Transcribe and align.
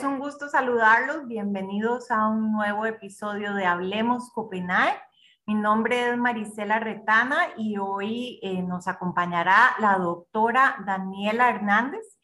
es 0.00 0.06
un 0.06 0.18
gusto 0.18 0.48
saludarlos. 0.48 1.26
Bienvenidos 1.26 2.10
a 2.10 2.26
un 2.26 2.52
nuevo 2.52 2.86
episodio 2.86 3.52
de 3.52 3.66
Hablemos 3.66 4.32
Copenhague. 4.32 4.98
Mi 5.44 5.54
nombre 5.54 6.08
es 6.08 6.16
Marisela 6.16 6.80
Retana 6.80 7.48
y 7.58 7.76
hoy 7.76 8.40
eh, 8.42 8.62
nos 8.62 8.88
acompañará 8.88 9.76
la 9.78 9.98
doctora 9.98 10.76
Daniela 10.86 11.50
Hernández, 11.50 12.18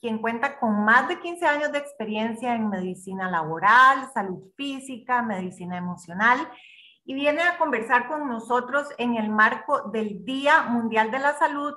quien 0.00 0.18
cuenta 0.18 0.58
con 0.58 0.84
más 0.84 1.06
de 1.06 1.20
15 1.20 1.46
años 1.46 1.70
de 1.70 1.78
experiencia 1.78 2.56
en 2.56 2.68
medicina 2.68 3.30
laboral, 3.30 4.10
salud 4.12 4.50
física, 4.56 5.22
medicina 5.22 5.76
emocional 5.76 6.50
y 7.04 7.14
viene 7.14 7.42
a 7.42 7.58
conversar 7.58 8.08
con 8.08 8.28
nosotros 8.28 8.88
en 8.98 9.14
el 9.14 9.30
marco 9.30 9.90
del 9.90 10.24
Día 10.24 10.62
Mundial 10.62 11.12
de 11.12 11.20
la 11.20 11.34
Salud 11.38 11.74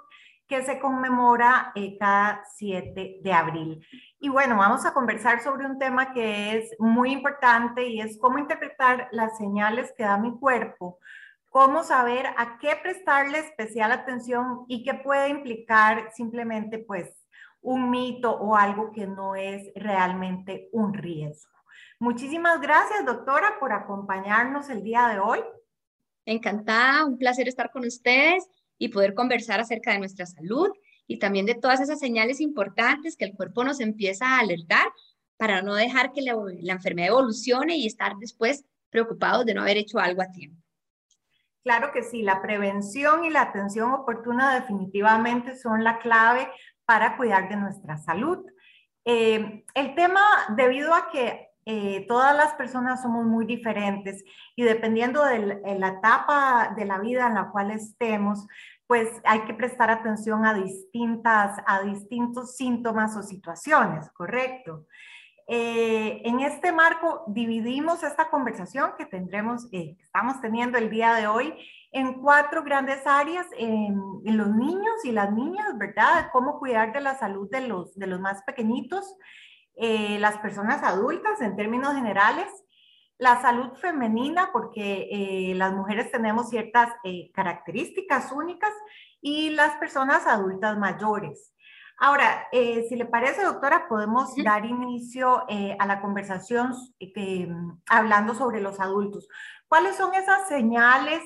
que 0.54 0.64
se 0.64 0.80
conmemora 0.80 1.72
eh, 1.74 1.98
cada 1.98 2.44
7 2.54 3.22
de 3.24 3.34
abril. 3.34 3.84
Y 4.20 4.30
bueno, 4.30 4.56
vamos 4.56 4.86
a 4.86 4.94
conversar 4.94 5.42
sobre 5.42 5.66
un 5.66 5.80
tema 5.80 6.14
que 6.14 6.56
es 6.56 6.76
muy 6.78 7.12
importante 7.12 7.88
y 7.88 8.00
es 8.00 8.20
cómo 8.20 8.38
interpretar 8.38 9.08
las 9.12 9.36
señales 9.36 9.92
que 9.98 10.04
da 10.04 10.20
mi 10.20 10.38
cuerpo, 10.38 11.00
cómo 11.50 11.82
saber 11.84 12.28
a 12.38 12.60
qué 12.60 12.76
prestarle 12.80 13.40
especial 13.40 13.92
atención 13.92 14.66
y 14.68 14.84
qué 14.84 14.94
puede 14.94 15.30
implicar 15.30 16.12
simplemente 16.14 16.78
pues 16.78 17.10
un 17.60 17.90
mito 17.90 18.32
o 18.32 18.56
algo 18.56 18.92
que 18.92 19.08
no 19.08 19.36
es 19.36 19.72
realmente 19.74 20.70
un 20.72 20.94
riesgo. 20.94 21.52
Muchísimas 21.98 22.62
gracias, 22.62 23.04
doctora, 23.04 23.58
por 23.60 23.74
acompañarnos 23.74 24.70
el 24.70 24.84
día 24.84 25.08
de 25.08 25.18
hoy. 25.18 25.40
Encantada, 26.26 27.06
un 27.06 27.18
placer 27.18 27.48
estar 27.48 27.72
con 27.72 27.86
ustedes 27.88 28.48
y 28.84 28.90
poder 28.90 29.14
conversar 29.14 29.62
acerca 29.62 29.94
de 29.94 30.00
nuestra 30.00 30.26
salud 30.26 30.68
y 31.08 31.18
también 31.18 31.46
de 31.46 31.56
todas 31.56 31.80
esas 31.80 32.00
señales 32.00 32.42
importantes 32.42 33.16
que 33.16 33.24
el 33.24 33.34
cuerpo 33.34 33.64
nos 33.64 33.80
empieza 33.80 34.28
a 34.28 34.40
alertar 34.40 34.86
para 35.38 35.62
no 35.62 35.74
dejar 35.74 36.12
que 36.12 36.22
la, 36.22 36.34
enfermedad 36.74 37.12
evolucione 37.12 37.78
y 37.78 37.88
estar 37.88 38.18
después 38.18 38.66
preocupados 38.90 39.46
de 39.46 39.54
no 39.54 39.62
haber 39.62 39.78
hecho 39.78 40.00
algo 40.00 40.22
a 40.22 40.32
tiempo. 40.32 40.62
Claro 41.64 41.94
que 41.94 42.04
sí, 42.04 42.24
la 42.24 42.42
prevención 42.42 43.24
y 43.24 43.30
la 43.30 43.44
atención 43.44 43.94
oportuna 43.94 44.54
definitivamente 44.54 45.56
son 45.56 45.82
la 45.86 46.00
clave 46.00 46.50
para 46.84 47.16
cuidar 47.16 47.48
de 47.48 47.56
nuestra 47.56 47.96
salud. 47.96 48.46
Eh, 49.06 49.64
el 49.76 49.96
tema, 49.96 50.20
debido 50.58 50.94
a 50.94 51.10
que 51.10 51.54
eh, 51.66 52.06
todas 52.10 52.36
las 52.36 52.54
personas 52.56 53.02
somos 53.02 53.26
muy 53.26 53.46
diferentes 53.46 54.26
y 54.58 54.64
dependiendo 54.64 55.24
de 55.24 55.62
la 55.80 55.88
etapa 55.88 56.74
de 56.76 56.84
la 56.84 57.00
vida 57.00 57.28
en 57.28 57.36
la 57.36 57.50
cual 57.52 57.72
estemos, 57.72 58.46
pues 58.94 59.10
hay 59.24 59.40
que 59.46 59.56
prestar 59.56 59.90
atención 59.90 60.46
a 60.46 60.54
distintas, 60.54 61.58
a 61.66 61.82
distintos 61.82 62.56
síntomas 62.56 63.18
o 63.18 63.24
situaciones, 63.24 64.08
¿correcto? 64.12 64.86
Eh, 65.48 66.22
en 66.24 66.42
este 66.42 66.72
marco 66.72 67.24
dividimos 67.26 68.04
esta 68.04 68.30
conversación 68.30 68.92
que 68.96 69.08
tendremos, 69.08 69.68
eh, 69.72 69.98
estamos 70.00 70.40
teniendo 70.42 70.78
el 70.78 70.92
día 70.92 71.16
de 71.16 71.26
hoy, 71.26 71.56
en 71.92 72.22
cuatro 72.22 72.62
grandes 72.62 73.02
áreas, 73.08 73.48
en, 73.58 74.00
los 74.26 74.50
niños 74.50 75.04
y 75.04 75.12
las 75.12 75.34
niñas, 75.34 75.76
¿verdad? 75.80 76.30
Cómo 76.32 76.60
cuidar 76.60 76.94
de 76.94 77.02
la 77.02 77.18
salud 77.18 77.50
de 77.50 77.62
los, 77.62 77.96
de 77.96 78.06
los 78.06 78.20
más 78.20 78.44
pequeñitos, 78.44 79.18
eh, 79.76 80.20
las 80.20 80.38
personas 80.38 80.84
adultas 80.84 81.42
en 81.42 81.56
términos 81.56 81.96
generales, 81.96 82.46
la 83.18 83.42
salud 83.42 83.74
femenina, 83.76 84.50
porque 84.52 85.08
eh, 85.12 85.56
las 85.56 85.74
mujeres 85.74 86.12
tenemos 86.12 86.50
ciertas 86.50 86.90
eh, 87.04 87.32
características 87.34 88.32
únicas, 88.32 88.72
y 89.22 89.52
las 89.52 89.76
personas 89.78 90.28
adultas 90.28 90.78
mayores. 90.78 91.54
Ahora, 91.98 92.48
si 92.52 92.96
le 92.96 93.06
parece, 93.06 93.44
doctora, 93.44 93.88
podemos 93.88 94.36
dar 94.36 94.66
inicio 94.66 95.46
a 95.80 95.86
la 95.86 96.02
conversación 96.02 96.74
hablando 97.88 98.36
sobre 98.36 98.60
los 98.60 98.82
adultos. 98.82 99.30
¿Cuáles 99.70 99.96
son 99.96 100.14
esas 100.14 100.50
señales 100.50 101.22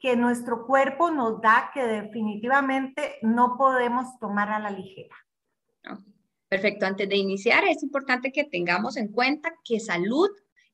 que 0.00 0.16
nuestro 0.16 0.66
cuerpo 0.66 1.10
nos 1.10 1.40
da 1.40 1.70
que 1.72 1.86
definitivamente 1.86 3.18
no 3.22 3.56
podemos 3.56 4.18
tomar 4.18 4.50
a 4.50 4.58
la 4.58 4.70
ligera? 4.70 5.14
Perfecto, 6.48 6.84
antes 6.84 7.08
de 7.08 7.16
iniciar 7.16 7.64
es 7.64 7.82
importante 7.82 8.32
que 8.32 8.44
tengamos 8.44 8.96
en 8.96 9.12
cuenta 9.12 9.54
que 9.64 9.78
salud 9.78 10.28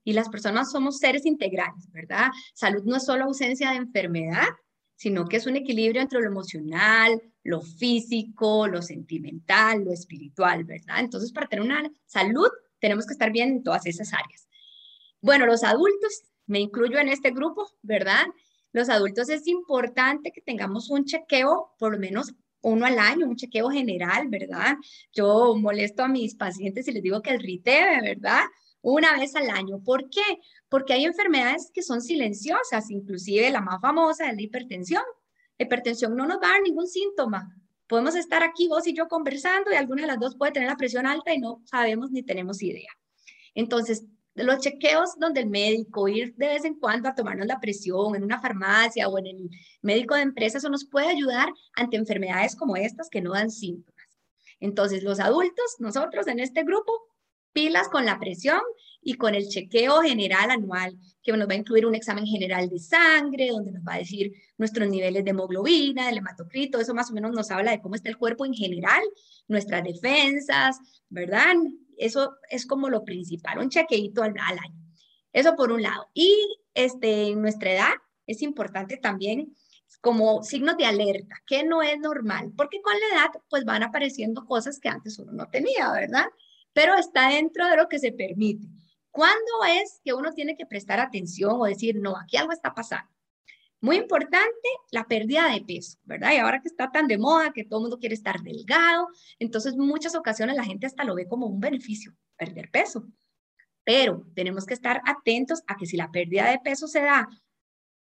y 0.09 0.15
las 0.15 0.31
personas 0.31 0.73
somos 0.73 0.97
seres 0.97 1.27
integrales, 1.27 1.93
¿verdad? 1.93 2.29
Salud 2.55 2.83
no 2.85 2.97
es 2.97 3.05
solo 3.05 3.25
ausencia 3.25 3.73
de 3.73 3.77
enfermedad, 3.77 4.47
sino 4.97 5.27
que 5.27 5.37
es 5.37 5.47
un 5.47 5.57
equilibrio 5.57 6.01
entre 6.01 6.19
lo 6.23 6.29
emocional, 6.29 7.21
lo 7.43 7.61
físico, 7.61 8.67
lo 8.69 8.81
sentimental, 8.81 9.85
lo 9.85 9.93
espiritual, 9.93 10.65
¿verdad? 10.65 11.01
Entonces, 11.01 11.31
para 11.31 11.47
tener 11.47 11.63
una 11.63 11.83
salud, 12.07 12.49
tenemos 12.79 13.05
que 13.05 13.13
estar 13.13 13.31
bien 13.31 13.51
en 13.51 13.63
todas 13.63 13.85
esas 13.85 14.15
áreas. 14.15 14.49
Bueno, 15.21 15.45
los 15.45 15.63
adultos, 15.63 16.23
me 16.47 16.61
incluyo 16.61 16.99
en 16.99 17.11
este 17.11 17.31
grupo, 17.31 17.71
¿verdad? 17.83 18.25
Los 18.73 18.89
adultos 18.89 19.29
es 19.29 19.47
importante 19.47 20.33
que 20.33 20.41
tengamos 20.41 20.89
un 20.89 21.05
chequeo 21.05 21.75
por 21.79 21.93
lo 21.93 21.99
menos 21.99 22.33
uno 22.63 22.87
al 22.87 22.99
año, 22.99 23.27
un 23.27 23.37
chequeo 23.37 23.69
general, 23.69 24.29
¿verdad? 24.29 24.75
Yo 25.13 25.55
molesto 25.55 26.03
a 26.03 26.09
mis 26.09 26.35
pacientes 26.35 26.89
y 26.89 26.93
les 26.93 27.03
digo 27.03 27.21
que 27.21 27.33
el 27.33 27.41
RITEVE, 27.41 28.01
¿verdad? 28.01 28.41
Una 28.81 29.19
vez 29.19 29.35
al 29.35 29.51
año. 29.51 29.83
¿Por 29.85 30.09
qué? 30.09 30.41
Porque 30.69 30.93
hay 30.93 31.05
enfermedades 31.05 31.71
que 31.73 31.83
son 31.83 32.01
silenciosas, 32.01 32.91
inclusive 32.91 33.51
la 33.51 33.61
más 33.61 33.81
famosa 33.81 34.29
es 34.31 34.37
la 34.37 34.43
hipertensión. 34.43 35.03
La 35.59 35.67
hipertensión 35.67 36.17
no 36.17 36.27
nos 36.27 36.39
va 36.39 36.49
a 36.49 36.53
dar 36.53 36.63
ningún 36.63 36.87
síntoma. 36.87 37.55
Podemos 37.89 38.15
estar 38.15 38.43
aquí 38.43 38.69
vos 38.69 38.87
y 38.87 38.95
yo 38.95 39.09
conversando 39.09 39.73
y 39.73 39.77
alguna 39.77 40.03
de 40.03 40.09
las 40.09 40.21
dos 40.21 40.37
puede 40.37 40.53
tener 40.53 40.69
la 40.69 40.77
presión 40.77 41.07
alta 41.07 41.35
y 41.35 41.39
no 41.39 41.63
sabemos 41.65 42.11
ni 42.11 42.23
tenemos 42.23 42.63
idea. 42.63 42.91
Entonces, 43.55 44.05
los 44.35 44.61
chequeos 44.61 45.19
donde 45.19 45.41
el 45.41 45.49
médico, 45.49 46.07
ir 46.07 46.35
de 46.37 46.47
vez 46.47 46.65
en 46.65 46.79
cuando 46.79 47.09
a 47.09 47.15
tomarnos 47.15 47.47
la 47.47 47.59
presión 47.59 48.15
en 48.15 48.23
una 48.23 48.41
farmacia 48.41 49.09
o 49.09 49.19
en 49.19 49.27
el 49.27 49.51
médico 49.83 50.15
de 50.15 50.23
empresa, 50.23 50.59
eso 50.59 50.69
nos 50.69 50.85
puede 50.85 51.09
ayudar 51.09 51.49
ante 51.75 51.97
enfermedades 51.97 52.55
como 52.55 52.77
estas 52.77 53.09
que 53.09 53.21
no 53.21 53.33
dan 53.33 53.51
síntomas. 53.51 54.07
Entonces, 54.61 55.03
los 55.03 55.19
adultos, 55.19 55.77
nosotros 55.79 56.27
en 56.29 56.41
este 56.41 56.63
grupo, 56.63 56.93
pilas 57.53 57.89
con 57.89 58.05
la 58.05 58.19
presión 58.19 58.61
y 59.01 59.15
con 59.15 59.35
el 59.35 59.49
chequeo 59.49 60.03
general 60.03 60.51
anual, 60.51 60.99
que 61.23 61.33
nos 61.33 61.49
va 61.49 61.53
a 61.53 61.57
incluir 61.57 61.87
un 61.87 61.95
examen 61.95 62.27
general 62.27 62.69
de 62.69 62.79
sangre, 62.79 63.49
donde 63.49 63.73
nos 63.73 63.83
va 63.83 63.95
a 63.95 63.99
decir 63.99 64.33
nuestros 64.57 64.89
niveles 64.89 65.25
de 65.25 65.31
hemoglobina, 65.31 66.07
del 66.07 66.19
hematocrito, 66.19 66.81
eso 66.81 66.95
más 66.95 67.11
o 67.11 67.15
menos 67.15 67.33
nos 67.33 67.51
habla 67.51 67.71
de 67.71 67.81
cómo 67.81 67.95
está 67.95 68.09
el 68.09 68.19
cuerpo 68.19 68.45
en 68.45 68.55
general, 68.55 69.03
nuestras 69.47 69.85
defensas, 69.85 70.79
¿verdad? 71.09 71.55
Eso 71.97 72.35
es 72.51 72.67
como 72.67 72.89
lo 72.89 73.05
principal, 73.05 73.59
un 73.59 73.71
chequeito 73.71 74.23
al, 74.23 74.35
año. 74.39 74.85
Eso 75.33 75.55
por 75.57 75.73
un 75.73 75.83
lado. 75.83 76.09
Y 76.15 76.35
este, 76.75 77.29
en 77.29 77.41
nuestra 77.41 77.73
edad 77.73 77.95
es 78.27 78.43
importante 78.43 78.97
también 78.97 79.55
como 80.01 80.43
signos 80.43 80.77
de 80.77 80.87
alerta, 80.87 81.37
que 81.47 81.65
no 81.65 81.83
es 81.83 81.99
normal, 81.99 82.53
porque 82.57 82.81
con 82.83 82.95
la 82.95 83.21
edad 83.21 83.31
pues 83.49 83.65
van 83.65 83.83
apareciendo 83.83 84.45
cosas 84.45 84.79
que 84.79 84.89
antes 84.89 85.19
uno 85.19 85.33
no 85.33 85.47
tenía, 85.47 85.91
¿verdad? 85.93 86.27
Pero 86.73 86.95
está 86.95 87.31
dentro 87.31 87.67
de 87.67 87.77
lo 87.77 87.89
que 87.89 87.99
se 87.99 88.13
permite. 88.13 88.67
¿Cuándo 89.11 89.65
es 89.69 90.01
que 90.05 90.13
uno 90.13 90.33
tiene 90.33 90.57
que 90.57 90.67
prestar 90.67 91.01
atención 91.01 91.53
o 91.55 91.65
decir, 91.65 91.97
no, 91.97 92.17
aquí 92.17 92.37
algo 92.37 92.53
está 92.53 92.75
pasando? 92.75 93.11
Muy 93.81 93.97
importante, 93.97 94.69
la 94.91 95.05
pérdida 95.07 95.49
de 95.53 95.61
peso, 95.61 95.99
¿verdad? 96.03 96.33
Y 96.33 96.39
ahora 96.39 96.61
que 96.61 96.69
está 96.69 96.91
tan 96.91 97.07
de 97.07 97.17
moda, 97.17 97.53
que 97.53 97.65
todo 97.65 97.79
el 97.79 97.83
mundo 97.83 97.99
quiere 97.99 98.15
estar 98.15 98.41
delgado, 98.43 99.09
entonces 99.39 99.77
muchas 99.77 100.17
ocasiones 100.17 100.57
la 100.57 100.65
gente 100.65 100.87
hasta 100.87 101.05
lo 101.05 101.15
ve 101.15 101.29
como 101.29 101.47
un 101.47 101.61
beneficio, 101.61 102.13
perder 102.37 102.71
peso. 102.71 103.07
Pero 103.85 104.27
tenemos 104.35 104.67
que 104.67 104.75
estar 104.75 105.01
atentos 105.07 105.63
a 105.67 105.77
que 105.77 105.87
si 105.87 105.97
la 105.97 106.11
pérdida 106.11 106.51
de 106.51 106.59
peso 106.59 106.89
se 106.89 107.01
da 107.03 107.29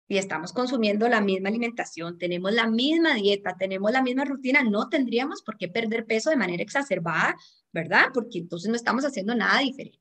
y 0.09 0.17
estamos 0.17 0.53
consumiendo 0.55 1.07
la 1.09 1.21
misma 1.21 1.51
alimentación, 1.51 2.17
tenemos 2.17 2.53
la 2.53 2.67
misma 2.67 3.15
dieta, 3.15 3.57
tenemos 3.59 3.93
la 3.93 4.03
misma 4.03 4.25
rutina, 4.25 4.65
no 4.65 4.89
tendríamos 4.89 5.43
por 5.43 5.59
qué 5.59 5.69
perder 5.69 6.07
peso 6.07 6.31
de 6.31 6.37
manera 6.37 6.63
exacerbada, 6.63 7.37
¿verdad? 7.73 8.07
Porque 8.15 8.39
entonces 8.39 8.71
no 8.71 8.77
estamos 8.77 9.05
haciendo 9.05 9.35
nada 9.35 9.61
diferente. 9.61 10.01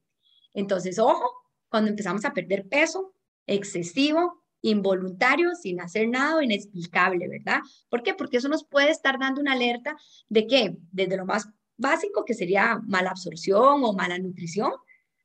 Entonces, 0.53 0.97
ojo, 0.97 1.29
cuando 1.67 1.89
empezamos 1.89 2.23
a 2.23 2.33
perder 2.33 2.67
peso 2.67 3.13
excesivo, 3.45 4.43
involuntario, 4.61 5.53
sin 5.55 5.81
hacer 5.81 6.07
nada 6.09 6.43
inexplicable, 6.43 7.27
¿verdad? 7.27 7.59
¿Por 7.89 8.01
qué? 8.01 8.13
Porque 8.13 8.37
eso 8.37 8.49
nos 8.49 8.65
puede 8.65 8.89
estar 8.89 9.19
dando 9.19 9.41
una 9.41 9.53
alerta 9.53 9.95
de 10.29 10.47
que 10.47 10.77
desde 10.91 11.17
lo 11.17 11.25
más 11.25 11.49
básico, 11.77 12.25
que 12.25 12.33
sería 12.33 12.79
mala 12.87 13.11
absorción 13.11 13.83
o 13.83 13.93
mala 13.93 14.17
nutrición, 14.17 14.71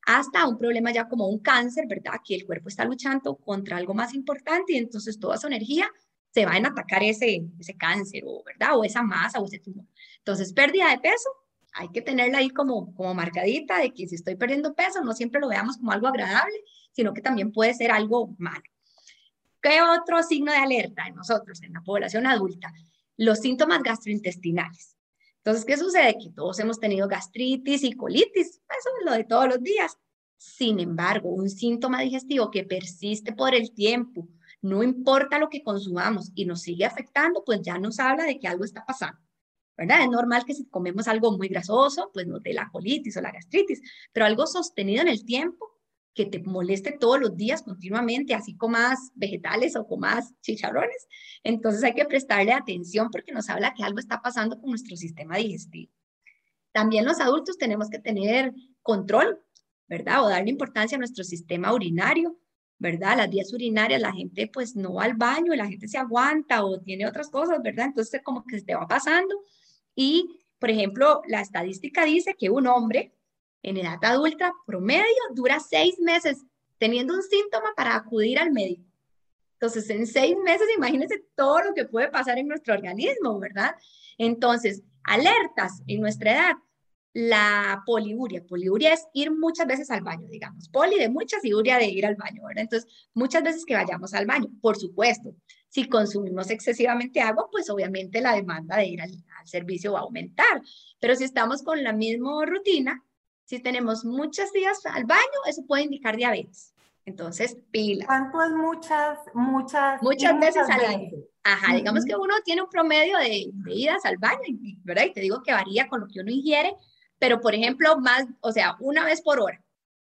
hasta 0.07 0.47
un 0.47 0.59
problema 0.59 0.93
ya 0.93 1.09
como 1.09 1.29
un 1.29 1.39
cáncer, 1.39 1.87
¿verdad? 1.87 2.21
Que 2.25 2.35
el 2.35 2.47
cuerpo 2.47 2.69
está 2.69 2.85
luchando 2.85 3.37
contra 3.37 3.77
algo 3.77 3.95
más 3.95 4.15
importante 4.15 4.73
y 4.73 4.77
entonces 4.77 5.19
toda 5.19 5.37
su 5.37 5.47
energía 5.47 5.89
se 6.31 6.47
va 6.47 6.57
en 6.57 6.67
atacar 6.67 7.03
ese, 7.03 7.45
ese 7.59 7.77
cáncer, 7.77 8.23
¿verdad? 8.45 8.79
O 8.79 8.85
esa 8.85 9.03
masa 9.03 9.39
o 9.39 9.47
ese 9.47 9.59
tumor. 9.59 9.87
Entonces, 10.19 10.53
pérdida 10.53 10.91
de 10.91 10.99
peso, 10.99 11.29
hay 11.75 11.89
que 11.91 12.03
tenerla 12.03 12.39
ahí 12.39 12.51
como, 12.51 12.95
como 12.95 13.15
marcadita 13.15 13.79
de 13.79 13.93
que 13.93 14.09
si 14.09 14.15
estoy 14.15 14.37
perdiendo 14.37 14.75
peso, 14.75 15.03
no 15.03 15.13
siempre 15.13 15.41
lo 15.41 15.49
veamos 15.49 15.77
como 15.77 15.93
algo 15.93 16.09
agradable, 16.09 16.57
sino 16.93 17.13
que 17.13 17.21
también 17.21 17.53
puede 17.53 17.75
ser 17.75 17.91
algo 17.91 18.35
malo. 18.39 18.63
¿Qué 19.61 19.81
otro 19.81 20.23
signo 20.23 20.51
de 20.53 20.59
alerta 20.59 21.07
en 21.07 21.15
nosotros, 21.15 21.63
en 21.63 21.73
la 21.73 21.83
población 21.83 22.27
adulta? 22.27 22.73
Los 23.17 23.39
síntomas 23.39 23.83
gastrointestinales. 23.83 24.97
Entonces, 25.45 25.65
¿qué 25.65 25.77
sucede? 25.77 26.17
Que 26.19 26.31
todos 26.31 26.59
hemos 26.61 26.79
tenido 26.79 27.09
gastritis 27.09 27.83
y 27.83 27.93
colitis, 27.93 28.47
eso 28.47 28.91
es 29.01 29.05
lo 29.05 29.13
de 29.13 29.25
todos 29.25 29.49
los 29.49 29.61
días. 29.61 29.99
Sin 30.37 30.79
embargo, 30.79 31.31
un 31.31 31.51
síntoma 31.51 32.01
digestivo 32.01 32.51
que 32.51 32.65
persiste 32.65 33.33
por 33.33 33.55
el 33.55 33.73
tiempo, 33.73 34.29
no 34.61 34.85
importa 34.85 35.39
lo 35.39 35.49
que 35.49 35.65
consumamos 35.65 36.31
y 36.37 36.45
nos 36.45 36.63
sigue 36.63 36.85
afectando, 36.85 37.43
pues 37.45 37.61
ya 37.63 37.79
nos 37.79 37.99
habla 37.99 38.25
de 38.25 38.39
que 38.39 38.47
algo 38.47 38.65
está 38.65 38.85
pasando. 38.87 39.19
¿verdad? 39.77 40.03
Es 40.03 40.11
normal 40.11 40.45
que 40.45 40.55
si 40.55 40.67
comemos 40.67 41.09
algo 41.09 41.37
muy 41.37 41.49
grasoso, 41.49 42.11
pues 42.13 42.27
nos 42.27 42.43
dé 42.43 42.53
la 42.53 42.71
colitis 42.71 43.17
o 43.17 43.21
la 43.21 43.33
gastritis, 43.33 43.81
pero 44.13 44.27
algo 44.27 44.47
sostenido 44.47 45.03
en 45.03 45.09
el 45.09 45.25
tiempo 45.25 45.72
que 46.15 46.27
te 46.27 46.41
moleste 46.41 46.93
todos 46.93 47.21
los 47.21 47.37
días 47.37 47.63
continuamente, 47.63 48.35
así 48.35 48.57
más 48.69 49.13
vegetales 49.15 49.75
o 49.77 49.97
más 49.97 50.35
chicharrones. 50.41 51.09
Entonces 51.43 51.83
hay 51.85 51.95
que 51.95 52.05
prestarle 52.05 52.53
atención 52.53 53.09
porque 53.11 53.33
nos 53.33 53.49
habla 53.49 53.75
que 53.75 53.83
algo 53.83 53.99
está 53.99 54.21
pasando 54.21 54.61
con 54.61 54.71
nuestro 54.71 54.97
sistema 54.97 55.37
digestivo. 55.37 55.93
También 56.73 57.05
los 57.05 57.21
adultos 57.21 57.59
tenemos 57.59 57.89
que 57.89 57.99
tener 57.99 58.53
control, 58.83 59.41
¿verdad? 59.89 60.25
O 60.25 60.29
darle 60.29 60.51
importancia 60.51 60.97
a 60.97 60.99
nuestro 60.99 61.25
sistema 61.25 61.73
urinario, 61.73 62.39
¿verdad? 62.79 63.17
Las 63.17 63.31
vías 63.31 63.53
urinarias, 63.53 64.01
la 64.01 64.13
gente 64.13 64.51
pues 64.53 64.75
no 64.75 64.95
va 64.95 65.05
al 65.05 65.15
baño, 65.15 65.55
la 65.55 65.67
gente 65.67 65.89
se 65.89 65.99
aguanta 65.99 66.65
o 66.65 66.81
tiene 66.81 67.07
otras 67.07 67.31
cosas, 67.31 67.63
¿verdad? 67.63 67.87
Entonces 67.87 68.21
como 68.23 68.45
que 68.45 68.59
se 68.59 68.65
te 68.65 68.75
va 68.75 68.87
pasando. 68.87 69.35
Y, 69.95 70.41
por 70.59 70.71
ejemplo, 70.71 71.23
la 71.27 71.41
estadística 71.41 72.05
dice 72.05 72.35
que 72.39 72.51
un 72.51 72.67
hombre 72.67 73.15
en 73.63 73.77
edad 73.77 73.99
adulta 74.03 74.53
promedio 74.67 75.05
dura 75.35 75.61
seis 75.61 75.99
meses 75.99 76.45
teniendo 76.79 77.15
un 77.15 77.23
síntoma 77.23 77.73
para 77.77 77.95
acudir 77.95 78.39
al 78.39 78.51
médico. 78.51 78.85
Entonces, 79.55 79.89
en 79.91 80.09
seis 80.09 80.37
meses, 80.45 80.67
imagínense 80.77 81.25
todo 81.37 81.63
lo 81.63 81.75
que 81.75 81.85
puede 81.85 82.09
pasar 82.09 82.37
en 82.39 82.49
nuestro 82.49 82.75
organismo, 82.75 83.39
¿verdad? 83.39 83.77
Entonces, 84.19 84.83
alertas 85.05 85.83
en 85.87 86.01
nuestra 86.01 86.33
edad. 86.33 86.53
La 87.15 87.85
poliuria. 87.87 88.43
Poliuria 88.45 88.95
es 88.95 89.07
ir 89.13 89.31
muchas 89.31 89.69
veces 89.69 89.91
al 89.93 90.01
baño, 90.01 90.27
digamos. 90.29 90.69
Poli 90.69 90.99
de 90.99 91.09
muchas 91.09 91.45
y 91.45 91.51
de 91.53 91.87
ir 91.87 92.07
al 92.07 92.17
baño, 92.17 92.43
¿verdad? 92.45 92.63
Entonces, 92.63 92.91
muchas 93.15 93.45
veces 93.45 93.65
que 93.65 93.75
vayamos 93.75 94.15
al 94.15 94.27
baño, 94.27 94.49
por 94.61 94.77
supuesto. 94.77 95.33
Si 95.69 95.89
consumimos 95.89 96.51
excesivamente 96.51 97.21
agua, 97.21 97.49
pues 97.53 97.71
obviamente 97.71 98.21
la 98.21 98.35
demanda 98.35 98.79
de 98.79 98.87
ir 98.87 99.01
al, 99.01 99.13
al 99.39 99.47
servicio 99.47 99.93
va 99.93 100.01
a 100.01 100.03
aumentar. 100.03 100.61
Pero 100.99 101.15
si 101.15 101.23
estamos 101.23 101.63
con 101.63 101.85
la 101.85 101.93
misma 101.93 102.45
rutina, 102.47 103.05
si 103.53 103.61
tenemos 103.61 104.03
muchos 104.03 104.51
días 104.53 104.81
al 104.87 105.05
baño, 105.05 105.21
eso 105.47 105.63
puede 105.67 105.83
indicar 105.83 106.17
diabetes. 106.17 106.73
Entonces, 107.05 107.59
pila. 107.71 108.07
¿Cuánto 108.07 108.41
es 108.41 108.51
muchas, 108.53 109.19
muchas? 109.35 110.03
Muchas 110.03 110.41
veces 110.41 110.63
al 110.71 110.83
año. 110.83 111.11
Ajá, 111.43 111.75
digamos 111.75 112.07
que 112.07 112.17
uno 112.17 112.33
tiene 112.47 112.63
un 112.63 112.71
promedio 112.71 113.19
de, 113.19 113.53
idas 113.67 114.07
al 114.07 114.17
baño, 114.17 114.41
¿verdad? 114.85 115.05
Y 115.05 115.13
te 115.13 115.21
digo 115.21 115.43
que 115.43 115.53
varía 115.53 115.87
con 115.87 116.01
lo 116.01 116.07
que 116.09 116.21
uno 116.21 116.31
ingiere, 116.31 116.75
pero 117.19 117.43
por 117.43 117.55
ejemplo, 117.55 118.01
más, 118.01 118.25
o 118.41 118.53
sea, 118.53 118.75
una 118.81 119.05
vez 119.05 119.21
por 119.21 119.39
hora. 119.39 119.63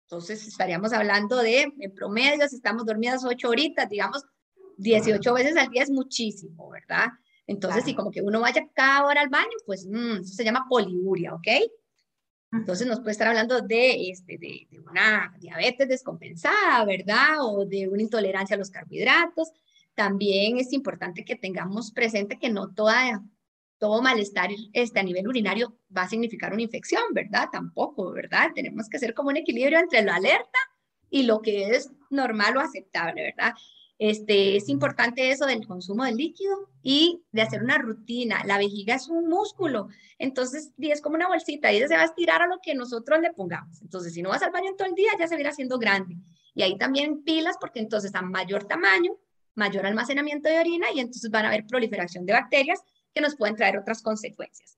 Entonces, 0.04 0.48
estaríamos 0.48 0.94
hablando 0.94 1.36
de, 1.36 1.74
en 1.78 1.94
promedio, 1.94 2.48
si 2.48 2.56
estamos 2.56 2.86
dormidas 2.86 3.26
ocho 3.26 3.50
horitas, 3.50 3.90
digamos, 3.90 4.24
18 4.78 5.34
veces 5.34 5.58
al 5.58 5.68
día 5.72 5.84
es 5.84 5.90
muchísimo, 5.90 6.70
¿verdad? 6.70 7.08
Entonces, 7.48 7.84
si 7.84 7.96
como 7.96 8.12
que 8.12 8.22
uno 8.22 8.40
vaya 8.40 8.66
cada 8.74 9.04
hora 9.04 9.20
al 9.20 9.30
baño, 9.30 9.58
pues 9.66 9.86
mm, 9.86 10.22
eso 10.22 10.36
se 10.36 10.46
llama 10.46 10.68
poliuria, 10.70 11.34
¿ok? 11.34 11.48
Entonces 12.52 12.88
nos 12.88 13.00
puede 13.00 13.12
estar 13.12 13.28
hablando 13.28 13.62
de, 13.62 14.10
este, 14.10 14.38
de, 14.38 14.68
una 14.90 15.34
diabetes 15.40 15.88
descompensada, 15.88 16.86
¿verdad? 16.86 17.38
O 17.42 17.66
de 17.66 17.88
una 17.88 18.02
intolerancia 18.02 18.56
a 18.56 18.60
los 18.60 18.70
carbohidratos. 18.70 19.52
También 19.94 20.58
es 20.58 20.72
importante 20.74 21.26
que 21.26 21.36
tengamos 21.36 21.92
presente 21.92 22.38
que 22.38 22.50
no 22.50 22.74
toda, 22.74 23.24
todo 23.78 24.02
malestar 24.02 24.50
este, 24.74 25.00
a 25.00 25.04
nivel 25.04 25.28
urinario 25.28 25.78
va 25.96 26.04
a 26.04 26.10
significar 26.10 26.54
una 26.54 26.62
infección, 26.62 27.04
¿verdad? 27.14 27.50
Tampoco, 27.52 28.12
¿verdad? 28.12 28.52
Tenemos 28.56 28.88
que 28.90 28.98
hacer 28.98 29.14
como 29.14 29.30
un 29.30 29.38
equilibrio 29.38 29.80
entre 29.80 30.02
la 30.04 30.16
alerta 30.16 30.60
y 31.10 31.24
lo 31.24 31.42
que 31.42 31.70
es 31.70 31.92
normal 32.10 32.58
o 32.58 32.62
aceptable, 32.62 33.24
¿verdad? 33.24 33.54
Este, 33.98 34.58
es 34.58 34.68
importante 34.68 35.32
eso 35.32 35.46
del 35.46 35.66
consumo 35.66 36.04
de 36.04 36.14
líquido 36.14 36.70
y 36.84 37.24
de 37.32 37.42
hacer 37.42 37.64
una 37.64 37.78
rutina. 37.78 38.44
La 38.46 38.58
vejiga 38.58 38.96
es 38.96 39.08
un 39.08 39.30
músculo, 39.30 39.88
entonces 40.20 40.74
es 40.78 41.02
como 41.02 41.16
una 41.16 41.28
bolsita 41.28 41.72
y 41.72 41.80
se 41.80 41.96
va 41.96 42.02
a 42.02 42.06
estirar 42.06 42.42
a 42.42 42.48
lo 42.48 42.60
que 42.62 42.76
nosotros 42.76 43.22
le 43.22 43.32
pongamos. 43.34 43.82
Entonces, 43.82 44.14
si 44.14 44.22
no 44.22 44.30
vas 44.30 44.44
al 44.44 44.52
baño 44.52 44.70
en 44.70 44.78
todo 44.78 44.88
el 44.88 44.96
día, 44.96 45.12
ya 45.18 45.28
se 45.28 45.36
viene 45.36 45.50
haciendo 45.50 45.80
grande. 45.80 46.18
Y 46.54 46.64
ahí 46.64 46.78
también 46.78 47.24
pilas 47.24 47.58
porque 47.60 47.80
entonces 47.80 48.14
a 48.16 48.22
mayor 48.22 48.66
tamaño, 48.66 49.18
mayor 49.56 49.86
almacenamiento 49.86 50.50
de 50.50 50.60
orina 50.60 50.88
y 50.94 51.00
entonces 51.00 51.32
van 51.32 51.46
a 51.46 51.50
haber 51.50 51.66
proliferación 51.66 52.26
de 52.26 52.34
bacterias 52.34 52.82
que 53.14 53.22
nos 53.22 53.36
pueden 53.36 53.56
traer 53.56 53.78
otras 53.78 54.02
consecuencias. 54.02 54.78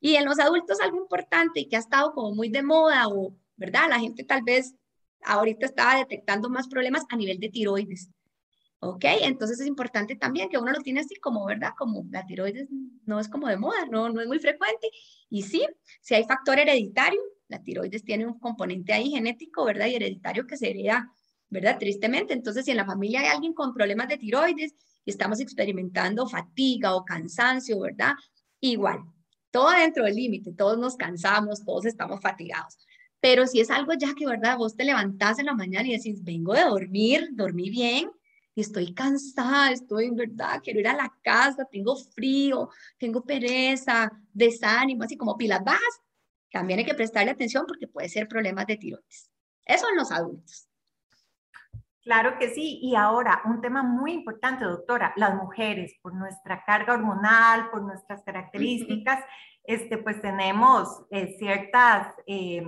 Y 0.00 0.16
en 0.16 0.24
los 0.24 0.38
adultos 0.38 0.80
algo 0.80 0.98
importante 0.98 1.60
y 1.60 1.68
que 1.68 1.76
ha 1.76 1.80
estado 1.80 2.12
como 2.12 2.34
muy 2.34 2.48
de 2.50 2.62
moda 2.62 3.08
o, 3.08 3.34
¿verdad? 3.56 3.88
La 3.88 3.98
gente 3.98 4.24
tal 4.24 4.42
vez 4.42 4.74
ahorita 5.22 5.66
estaba 5.66 5.96
detectando 5.96 6.48
más 6.48 6.68
problemas 6.68 7.04
a 7.10 7.16
nivel 7.16 7.38
de 7.38 7.48
tiroides. 7.50 8.10
¿Ok? 8.82 9.04
Entonces 9.22 9.60
es 9.60 9.66
importante 9.66 10.16
también 10.16 10.48
que 10.48 10.56
uno 10.56 10.72
lo 10.72 10.80
tiene 10.80 11.00
así 11.00 11.14
como, 11.16 11.44
¿verdad? 11.44 11.72
Como 11.76 12.06
la 12.10 12.24
tiroides 12.24 12.68
no 13.04 13.20
es 13.20 13.28
como 13.28 13.46
de 13.48 13.58
moda, 13.58 13.84
no, 13.90 14.08
no 14.08 14.22
es 14.22 14.26
muy 14.26 14.38
frecuente. 14.38 14.88
Y 15.28 15.42
sí, 15.42 15.66
si 16.00 16.14
hay 16.14 16.24
factor 16.24 16.58
hereditario, 16.58 17.20
la 17.48 17.62
tiroides 17.62 18.04
tiene 18.04 18.26
un 18.26 18.38
componente 18.38 18.94
ahí 18.94 19.10
genético, 19.10 19.66
¿verdad? 19.66 19.86
Y 19.86 19.96
hereditario 19.96 20.46
que 20.46 20.56
se 20.56 20.70
hereda, 20.70 21.12
¿verdad? 21.50 21.78
Tristemente. 21.78 22.32
Entonces, 22.32 22.64
si 22.64 22.70
en 22.70 22.78
la 22.78 22.86
familia 22.86 23.20
hay 23.20 23.26
alguien 23.26 23.52
con 23.52 23.74
problemas 23.74 24.08
de 24.08 24.16
tiroides 24.16 24.74
y 25.04 25.10
estamos 25.10 25.40
experimentando 25.40 26.26
fatiga 26.26 26.94
o 26.94 27.04
cansancio, 27.04 27.80
¿verdad? 27.80 28.14
Igual, 28.60 29.00
todo 29.50 29.70
dentro 29.72 30.04
del 30.04 30.14
límite, 30.14 30.52
todos 30.52 30.78
nos 30.78 30.96
cansamos, 30.96 31.64
todos 31.64 31.84
estamos 31.84 32.20
fatigados. 32.20 32.78
Pero 33.20 33.46
si 33.46 33.60
es 33.60 33.70
algo 33.70 33.92
ya 33.92 34.14
que, 34.14 34.26
¿verdad? 34.26 34.56
Vos 34.56 34.76
te 34.76 34.84
levantás 34.84 35.38
en 35.38 35.46
la 35.46 35.54
mañana 35.54 35.86
y 35.86 35.92
decís, 35.92 36.24
vengo 36.24 36.54
de 36.54 36.62
dormir, 36.62 37.28
dormí 37.32 37.68
bien, 37.68 38.10
y 38.54 38.60
estoy 38.62 38.94
cansada, 38.94 39.70
estoy 39.70 40.06
en 40.06 40.16
verdad, 40.16 40.60
quiero 40.62 40.80
ir 40.80 40.88
a 40.88 40.94
la 40.94 41.12
casa, 41.22 41.64
tengo 41.70 41.96
frío, 41.96 42.70
tengo 42.98 43.22
pereza, 43.24 44.10
desánimo, 44.32 45.04
así 45.04 45.16
como 45.16 45.36
pilas 45.36 45.62
bajas, 45.64 46.02
también 46.52 46.80
hay 46.80 46.84
que 46.84 46.94
prestarle 46.94 47.30
atención 47.30 47.64
porque 47.66 47.86
puede 47.86 48.08
ser 48.08 48.26
problemas 48.28 48.66
de 48.66 48.76
tiroides. 48.76 49.30
Eso 49.64 49.88
en 49.88 49.96
los 49.96 50.10
adultos. 50.10 50.68
Claro 52.02 52.38
que 52.38 52.50
sí. 52.50 52.80
Y 52.82 52.96
ahora, 52.96 53.42
un 53.44 53.60
tema 53.60 53.82
muy 53.82 54.12
importante, 54.12 54.64
doctora, 54.64 55.12
las 55.16 55.34
mujeres, 55.34 55.94
por 56.02 56.14
nuestra 56.14 56.64
carga 56.64 56.94
hormonal, 56.94 57.70
por 57.70 57.82
nuestras 57.82 58.22
características, 58.24 59.22
este, 59.64 59.98
pues 59.98 60.20
tenemos 60.20 61.04
eh, 61.10 61.36
ciertas 61.38 62.14
eh, 62.26 62.64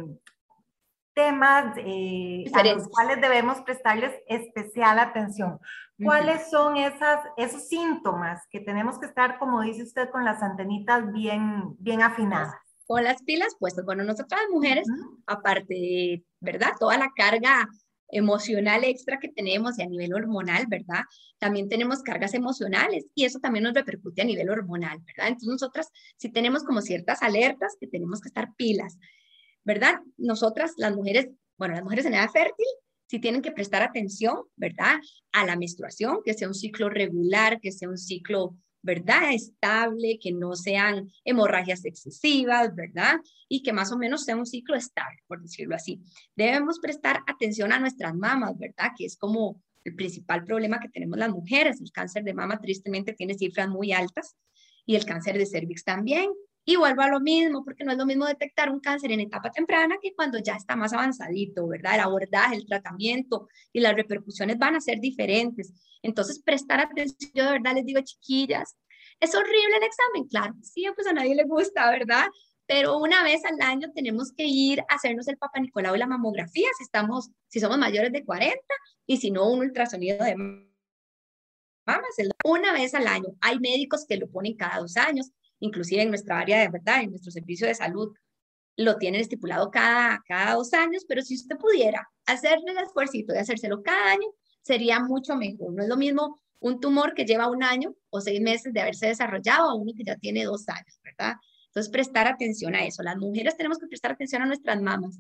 temas 1.15 1.77
eh, 1.79 2.45
a 2.53 2.65
los 2.65 2.89
cuales 2.89 3.21
debemos 3.21 3.61
prestarles 3.61 4.13
especial 4.27 4.99
atención. 4.99 5.59
¿Cuáles 6.03 6.51
son 6.51 6.77
esas, 6.77 7.21
esos 7.37 7.69
síntomas 7.69 8.43
que 8.51 8.61
tenemos 8.61 8.99
que 8.99 9.07
estar, 9.07 9.39
como 9.39 9.61
dice 9.63 9.85
usted, 9.85 10.11
con 10.11 10.25
las 10.25 10.43
antenitas 10.43 11.13
bien, 11.13 11.77
bien 11.79 12.03
afinadas? 12.03 12.55
Con 12.87 13.05
las 13.05 13.23
pilas 13.23 13.55
puestas. 13.59 13.85
Bueno, 13.85 14.03
nosotras 14.03 14.41
las 14.41 14.51
mujeres, 14.51 14.87
aparte 15.27 15.75
de, 15.75 16.25
¿verdad? 16.41 16.73
Toda 16.81 16.99
la 16.99 17.11
carga 17.15 17.69
emocional 18.13 18.85
extra 18.85 19.19
que 19.19 19.29
tenemos 19.29 19.79
y 19.79 19.83
a 19.83 19.87
nivel 19.87 20.15
hormonal, 20.15 20.67
¿verdad? 20.69 21.03
También 21.39 21.69
tenemos 21.69 22.03
cargas 22.03 22.35
emocionales 22.35 23.07
y 23.15 23.25
eso 23.25 23.41
también 23.41 23.65
nos 23.65 23.75
repercute 23.75 24.23
a 24.23 24.27
nivel 24.27 24.51
hormonal, 24.51 24.99
¿verdad? 25.01 25.29
Entonces 25.29 25.49
nosotras 25.49 25.89
sí 26.19 26.31
tenemos 26.31 26.63
como 26.63 26.83
ciertas 26.83 27.23
alertas 27.23 27.77
que 27.81 27.87
tenemos 27.87 28.21
que 28.21 28.29
estar 28.29 28.55
pilas. 28.57 28.99
¿Verdad? 29.65 30.01
Nosotras, 30.17 30.73
las 30.77 30.95
mujeres, 30.95 31.29
bueno, 31.59 31.75
las 31.75 31.85
mujeres 31.85 32.05
en 32.07 32.15
edad 32.15 32.31
fértil, 32.31 32.67
sí 33.07 33.19
tienen 33.19 33.43
que 33.43 33.53
prestar 33.53 33.83
atención, 33.83 34.45
¿verdad? 34.57 34.97
A 35.33 35.45
la 35.45 35.57
menstruación, 35.57 36.21
que 36.25 36.35
sea 36.35 36.49
un 36.49 36.55
ciclo 36.55 36.89
regular, 36.89 37.61
que 37.61 37.71
sea 37.71 37.89
un 37.89 37.99
ciclo, 37.99 38.57
¿verdad? 38.81 39.33
Estable, 39.33 40.19
que 40.21 40.33
no 40.33 40.57
sean 40.57 41.09
hemorragias 41.25 41.85
excesivas, 41.85 42.75
¿verdad? 42.75 43.17
Y 43.49 43.63
que 43.63 43.73
más 43.73 43.93
o 43.93 43.99
menos 43.99 44.25
sea 44.25 44.37
un 44.37 44.47
ciclo 44.47 44.77
estable, 44.77 45.19
por 45.27 45.43
decirlo 45.43 45.75
así. 45.75 46.01
Debemos 46.35 46.79
prestar 46.81 47.21
atención 47.27 47.73
a 47.73 47.79
nuestras 47.79 48.15
mamas, 48.15 48.59
¿verdad? 48.59 48.93
Que 48.97 49.05
es 49.05 49.17
como 49.17 49.61
el 49.85 49.95
principal 49.95 50.45
problema 50.45 50.81
que 50.81 50.89
tenemos 50.89 51.19
las 51.19 51.31
mujeres. 51.31 51.81
El 51.81 51.93
cáncer 51.93 52.25
de 52.25 52.35
mama 52.35 52.61
tristemente 52.61 53.13
tiene 53.13 53.35
cifras 53.35 53.69
muy 53.69 53.93
altas 53.93 54.37
y 54.87 54.97
el 54.97 55.05
cáncer 55.05 55.39
de 55.39 55.47
cervix 55.47 55.85
también. 55.85 56.31
Y 56.65 56.77
vuelvo 56.77 57.03
a 57.03 57.09
lo 57.09 57.21
mismo, 57.21 57.65
porque 57.65 57.85
no 57.85 57.93
es 57.93 57.99
lo 57.99 58.07
mismo 58.07 58.25
detectar 58.27 58.71
un 58.71 58.79
cáncer 58.79 59.11
en 59.11 59.21
etapa 59.21 59.51
temprana 59.51 59.97
que 60.01 60.15
cuando 60.15 60.39
ya 60.39 60.55
está 60.55 60.77
más 60.77 60.93
avanzadito, 60.93 61.67
¿verdad? 61.67 61.95
El 61.95 62.01
abordaje, 62.01 62.55
el 62.55 62.67
tratamiento 62.67 63.49
y 63.73 63.81
las 63.81 63.95
repercusiones 63.95 64.59
van 64.59 64.77
a 64.77 64.81
ser 64.81 65.01
diferentes. 65.01 65.73
Entonces, 66.03 66.41
prestar 66.41 66.81
atención, 66.81 67.33
yo 67.35 67.45
de 67.45 67.53
verdad 67.53 67.75
les 67.75 67.85
digo, 67.85 68.01
chiquillas, 68.03 68.77
¿es 69.19 69.35
horrible 69.35 69.77
el 69.77 69.83
examen? 69.83 70.29
Claro, 70.29 70.55
sí, 70.63 70.85
pues 70.95 71.07
a 71.09 71.13
nadie 71.13 71.35
le 71.35 71.45
gusta, 71.45 71.91
¿verdad? 71.91 72.27
Pero 72.67 72.99
una 72.99 73.25
vez 73.25 73.45
al 73.45 73.61
año 73.61 73.89
tenemos 73.93 74.33
que 74.33 74.45
ir 74.45 74.81
a 74.83 74.95
hacernos 74.95 75.27
el 75.29 75.37
Papa 75.37 75.61
Nicolau 75.61 75.97
y 75.97 75.99
la 75.99 76.07
mamografía 76.07 76.69
si, 76.79 76.85
estamos, 76.85 77.31
si 77.49 77.59
somos 77.59 77.77
mayores 77.79 78.13
de 78.13 78.25
40 78.25 78.57
y 79.07 79.17
si 79.17 79.31
no, 79.31 79.51
un 79.51 79.61
ultrasonido 79.61 80.25
de 80.25 80.37
mamas. 80.37 82.17
Una 82.45 82.73
vez 82.73 82.95
al 82.95 83.09
año. 83.09 83.29
Hay 83.41 83.59
médicos 83.59 84.07
que 84.07 84.17
lo 84.17 84.31
ponen 84.31 84.57
cada 84.57 84.79
dos 84.79 84.97
años 84.97 85.31
inclusive 85.63 86.03
en 86.03 86.11
nuestra 86.11 86.41
área 86.41 86.61
de 86.61 86.69
verdad, 86.69 87.03
en 87.03 87.11
nuestro 87.11 87.31
servicio 87.31 87.67
de 87.67 87.75
salud, 87.75 88.13
lo 88.77 88.97
tienen 88.97 89.21
estipulado 89.21 89.71
cada, 89.71 90.23
cada 90.27 90.55
dos 90.55 90.73
años, 90.73 91.05
pero 91.07 91.23
si 91.23 91.37
usted 91.37 91.57
pudiera 91.57 92.09
hacerle 92.27 92.73
el 92.73 92.79
esfuerzo 92.79 93.19
de 93.27 93.39
hacérselo 93.39 93.83
cada 93.83 94.13
año, 94.13 94.27
sería 94.63 95.01
mucho 95.01 95.37
mejor. 95.37 95.73
No 95.75 95.83
es 95.83 95.89
lo 95.89 95.97
mismo 95.97 96.41
un 96.61 96.81
tumor 96.81 97.15
que 97.15 97.25
lleva 97.25 97.49
un 97.49 97.63
año 97.63 97.95
o 98.11 98.21
seis 98.21 98.41
meses 98.41 98.73
de 98.73 98.81
haberse 98.81 99.09
desarrollado 99.09 99.71
a 99.71 99.75
uno 99.75 99.93
que 99.97 100.05
ya 100.05 100.17
tiene 100.17 100.45
dos 100.45 100.69
años, 100.69 100.99
¿verdad? 101.03 101.35
Entonces, 101.67 101.91
prestar 101.91 102.27
atención 102.27 102.75
a 102.75 102.85
eso. 102.85 103.03
Las 103.03 103.17
mujeres 103.17 103.57
tenemos 103.57 103.79
que 103.79 103.87
prestar 103.87 104.13
atención 104.13 104.43
a 104.43 104.47
nuestras 104.47 104.81
mamas. 104.81 105.19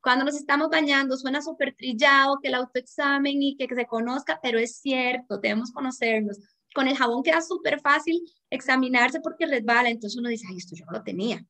Cuando 0.00 0.24
nos 0.24 0.34
estamos 0.34 0.68
bañando, 0.68 1.16
suena 1.16 1.40
súper 1.40 1.74
trillado 1.74 2.38
que 2.42 2.48
el 2.48 2.54
autoexamen 2.54 3.40
y 3.40 3.56
que, 3.56 3.68
que 3.68 3.74
se 3.74 3.86
conozca, 3.86 4.40
pero 4.42 4.58
es 4.58 4.78
cierto, 4.78 5.38
debemos 5.38 5.70
conocernos. 5.70 6.38
Con 6.74 6.88
el 6.88 6.96
jabón 6.96 7.22
queda 7.22 7.40
súper 7.40 7.80
fácil 7.80 8.22
examinarse 8.50 9.20
porque 9.20 9.46
resbala, 9.46 9.90
entonces 9.90 10.18
uno 10.18 10.28
dice, 10.28 10.46
ay, 10.48 10.56
esto 10.56 10.74
yo 10.76 10.84
no 10.86 10.92
lo 10.92 11.02
tenía. 11.02 11.44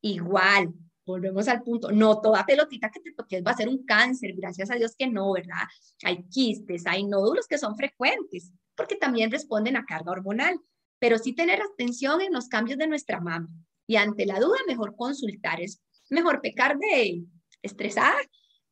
Igual, 0.00 0.72
volvemos 1.06 1.48
al 1.48 1.62
punto, 1.62 1.90
no 1.90 2.20
toda 2.20 2.44
pelotita 2.44 2.90
que 2.90 3.00
te 3.00 3.12
toques 3.12 3.42
va 3.44 3.52
a 3.52 3.56
ser 3.56 3.68
un 3.68 3.84
cáncer, 3.84 4.34
gracias 4.36 4.70
a 4.70 4.74
Dios 4.74 4.94
que 4.96 5.08
no, 5.08 5.32
¿verdad? 5.32 5.64
Hay 6.04 6.24
quistes, 6.28 6.86
hay 6.86 7.04
nódulos 7.04 7.46
que 7.46 7.58
son 7.58 7.76
frecuentes, 7.76 8.52
porque 8.76 8.96
también 8.96 9.30
responden 9.30 9.76
a 9.76 9.84
carga 9.84 10.12
hormonal, 10.12 10.60
pero 10.98 11.18
sí 11.18 11.34
tener 11.34 11.60
atención 11.62 12.20
en 12.20 12.32
los 12.32 12.48
cambios 12.48 12.78
de 12.78 12.86
nuestra 12.86 13.20
mama. 13.20 13.48
Y 13.86 13.96
ante 13.96 14.26
la 14.26 14.38
duda, 14.38 14.58
mejor 14.66 14.94
consultar, 14.96 15.60
es 15.60 15.80
mejor 16.10 16.40
pecar 16.40 16.78
de 16.78 17.24
estresada 17.62 18.16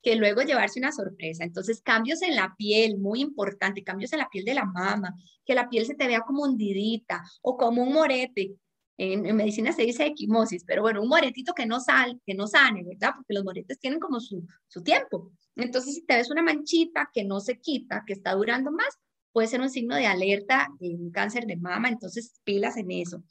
que 0.07 0.15
luego 0.15 0.43
llevarse 0.43 0.79
una 0.79 0.93
sorpresa. 0.93 1.43
Entonces, 1.43 1.83
cambios 1.83 2.23
en 2.23 2.37
la 2.37 2.55
piel, 2.57 2.97
muy 2.97 3.21
importante, 3.21 3.83
cambios 3.83 4.13
en 4.13 4.21
la 4.21 4.29
piel 4.29 4.45
de 4.45 4.55
la 4.55 4.65
mama, 4.65 5.13
que 5.45 5.53
la 5.53 5.69
piel 5.69 5.85
se 5.85 5.97
te 5.97 6.07
vea 6.07 6.21
como 6.21 6.45
hundidita 6.45 7.25
o 7.43 7.57
como 7.57 7.83
un 7.83 7.93
morete. 7.93 8.55
En, 8.97 9.35
medicina 9.35 9.73
se 9.73 9.83
dice 9.83 10.07
equimosis, 10.07 10.63
pero 10.65 10.83
bueno, 10.83 11.03
un 11.03 11.09
moretito 11.09 11.55
que 11.55 11.67
no, 11.67 11.81
sal, 11.81 12.21
que 12.25 12.35
no 12.35 12.47
sane, 12.47 12.85
¿verdad? 12.85 13.15
Porque 13.17 13.35
los 13.35 13.43
moretes 13.43 13.81
tienen 13.81 13.99
como 13.99 14.21
su, 14.21 14.47
su 14.69 14.81
tiempo. 14.81 15.33
Entonces, 15.57 15.97
si 15.97 16.07
te 16.07 16.15
ves 16.15 16.31
una 16.31 16.45
manchita 16.45 17.11
que 17.13 17.25
no 17.25 17.41
se 17.41 17.59
quita, 17.59 18.05
que 18.07 18.13
está 18.13 18.35
durando 18.35 18.71
más, 18.71 19.01
puede 19.33 19.49
ser 19.49 19.61
un 19.61 19.71
signo 19.71 19.97
de 19.97 20.07
alerta 20.07 20.69
de 20.79 20.95
un 20.95 21.11
cáncer 21.11 21.47
de 21.47 21.57
mama, 21.57 21.89
entonces 21.89 22.41
pilas 22.45 22.77
en 22.77 22.93
eso. 22.93 23.25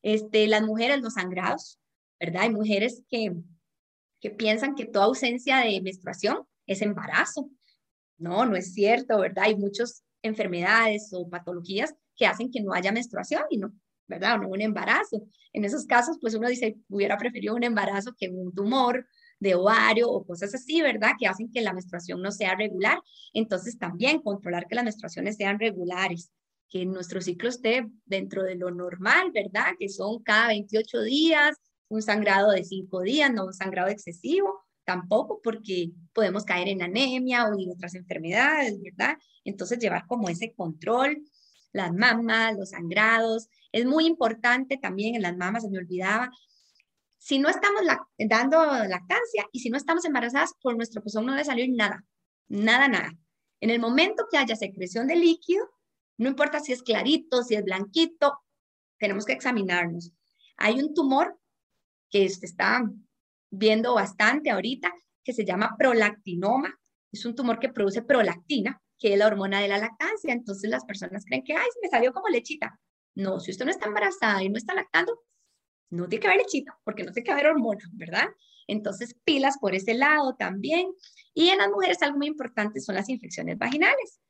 Este, 0.00 0.46
las 0.46 0.62
mujeres, 0.62 1.02
los 1.02 1.12
sangrados, 1.12 1.78
¿verdad? 2.18 2.44
Hay 2.44 2.54
mujeres 2.54 3.02
que, 3.10 3.34
que 4.22 4.30
piensan 4.30 4.74
que 4.74 4.86
toda 4.86 5.06
ausencia 5.06 5.58
de 5.58 5.82
menstruación 5.82 6.46
es 6.66 6.80
embarazo. 6.80 7.50
No, 8.16 8.46
no 8.46 8.56
es 8.56 8.72
cierto, 8.72 9.18
¿verdad? 9.18 9.44
Hay 9.46 9.56
muchas 9.56 10.04
enfermedades 10.22 11.10
o 11.12 11.28
patologías 11.28 11.92
que 12.16 12.26
hacen 12.26 12.50
que 12.50 12.60
no 12.60 12.72
haya 12.72 12.92
menstruación 12.92 13.42
y 13.50 13.58
no, 13.58 13.72
¿verdad? 14.06 14.36
O 14.36 14.42
no 14.42 14.48
un 14.48 14.60
embarazo. 14.60 15.26
En 15.52 15.64
esos 15.64 15.86
casos, 15.86 16.18
pues 16.20 16.34
uno 16.34 16.48
dice, 16.48 16.76
hubiera 16.88 17.18
preferido 17.18 17.56
un 17.56 17.64
embarazo 17.64 18.14
que 18.16 18.28
un 18.28 18.54
tumor 18.54 19.06
de 19.40 19.56
ovario 19.56 20.08
o 20.08 20.24
cosas 20.24 20.54
así, 20.54 20.80
¿verdad? 20.80 21.12
Que 21.18 21.26
hacen 21.26 21.50
que 21.50 21.60
la 21.60 21.72
menstruación 21.72 22.22
no 22.22 22.30
sea 22.30 22.54
regular. 22.54 23.00
Entonces, 23.32 23.76
también 23.76 24.22
controlar 24.22 24.68
que 24.68 24.76
las 24.76 24.84
menstruaciones 24.84 25.36
sean 25.36 25.58
regulares 25.58 26.30
que 26.68 26.86
nuestro 26.86 27.20
ciclo 27.20 27.50
esté 27.50 27.86
dentro 28.06 28.44
de 28.44 28.54
lo 28.54 28.70
normal, 28.70 29.30
¿verdad? 29.30 29.74
Que 29.78 29.90
son 29.90 30.22
cada 30.22 30.46
28 30.48 31.02
días, 31.02 31.56
un 31.92 32.00
sangrado 32.00 32.52
de 32.52 32.64
5 32.64 33.02
días, 33.02 33.30
no 33.30 33.44
un 33.44 33.52
sangrado 33.52 33.88
excesivo, 33.88 34.64
tampoco 34.84 35.40
porque 35.42 35.90
podemos 36.14 36.44
caer 36.44 36.68
en 36.68 36.80
anemia 36.80 37.46
o 37.46 37.52
en 37.52 37.70
otras 37.70 37.94
enfermedades, 37.94 38.80
¿verdad? 38.80 39.18
Entonces 39.44 39.78
llevar 39.78 40.06
como 40.06 40.30
ese 40.30 40.54
control, 40.54 41.22
las 41.70 41.92
mamas, 41.92 42.56
los 42.56 42.70
sangrados, 42.70 43.48
es 43.72 43.84
muy 43.84 44.06
importante 44.06 44.78
también 44.78 45.16
en 45.16 45.22
las 45.22 45.36
mamas, 45.36 45.64
se 45.64 45.70
me 45.70 45.78
olvidaba, 45.78 46.30
si 47.18 47.38
no 47.38 47.50
estamos 47.50 47.82
dando 48.18 48.64
lactancia 48.88 49.46
y 49.52 49.60
si 49.60 49.68
no 49.68 49.76
estamos 49.76 50.06
embarazadas, 50.06 50.54
por 50.62 50.74
nuestro 50.74 51.02
pezón 51.02 51.26
no 51.26 51.32
debe 51.32 51.44
salir 51.44 51.68
nada, 51.74 52.06
nada, 52.48 52.88
nada. 52.88 53.12
En 53.60 53.68
el 53.68 53.80
momento 53.80 54.26
que 54.30 54.38
haya 54.38 54.56
secreción 54.56 55.06
de 55.06 55.16
líquido, 55.16 55.68
no 56.16 56.30
importa 56.30 56.58
si 56.58 56.72
es 56.72 56.82
clarito, 56.82 57.42
si 57.42 57.54
es 57.54 57.62
blanquito, 57.62 58.38
tenemos 58.98 59.26
que 59.26 59.34
examinarnos. 59.34 60.10
Hay 60.56 60.80
un 60.80 60.94
tumor 60.94 61.38
que 62.12 62.28
se 62.28 62.46
está 62.46 62.88
viendo 63.50 63.94
bastante 63.94 64.50
ahorita 64.50 64.92
que 65.24 65.32
se 65.32 65.44
llama 65.44 65.74
prolactinoma. 65.76 66.72
Es 67.10 67.24
un 67.24 67.34
tumor 67.34 67.58
que 67.58 67.68
produce 67.68 68.02
prolactina, 68.02 68.80
que 68.98 69.14
es 69.14 69.18
la 69.18 69.26
hormona 69.26 69.60
de 69.60 69.66
la 69.66 69.78
lactancia. 69.78 70.32
Entonces 70.32 70.70
las 70.70 70.84
personas 70.84 71.24
creen 71.24 71.42
que, 71.42 71.54
ay, 71.54 71.66
me 71.82 71.88
salió 71.88 72.12
como 72.12 72.28
lechita. 72.28 72.78
No, 73.16 73.40
si 73.40 73.50
usted 73.50 73.64
no 73.64 73.72
está 73.72 73.88
embarazada 73.88 74.42
y 74.44 74.48
no 74.48 74.56
está 74.56 74.74
lactando, 74.74 75.20
no 75.90 76.08
tiene 76.08 76.20
que 76.20 76.28
haber 76.28 76.40
lechita, 76.40 76.78
porque 76.84 77.02
no 77.02 77.12
tiene 77.12 77.24
que 77.24 77.32
haber 77.32 77.48
hormona, 77.48 77.84
¿verdad? 77.92 78.28
Entonces, 78.68 79.16
pilas 79.24 79.58
por 79.58 79.74
ese 79.74 79.94
lado 79.94 80.36
también. 80.36 80.92
Y 81.34 81.48
en 81.48 81.58
las 81.58 81.68
mujeres 81.68 82.00
algo 82.02 82.18
muy 82.18 82.28
importante 82.28 82.80
son 82.80 82.94
las 82.94 83.08
infecciones 83.08 83.58
vaginales. 83.58 84.20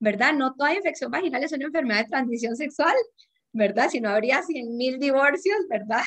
¿verdad? 0.00 0.32
No 0.32 0.54
toda 0.54 0.74
infección 0.74 1.10
vaginal 1.10 1.44
es 1.44 1.52
una 1.52 1.66
enfermedad 1.66 2.00
de 2.00 2.08
transmisión 2.08 2.56
sexual, 2.56 2.96
¿verdad? 3.52 3.90
Si 3.90 4.00
no 4.00 4.08
habría 4.08 4.42
100 4.42 4.76
mil 4.76 4.98
divorcios, 4.98 5.58
¿verdad? 5.68 6.02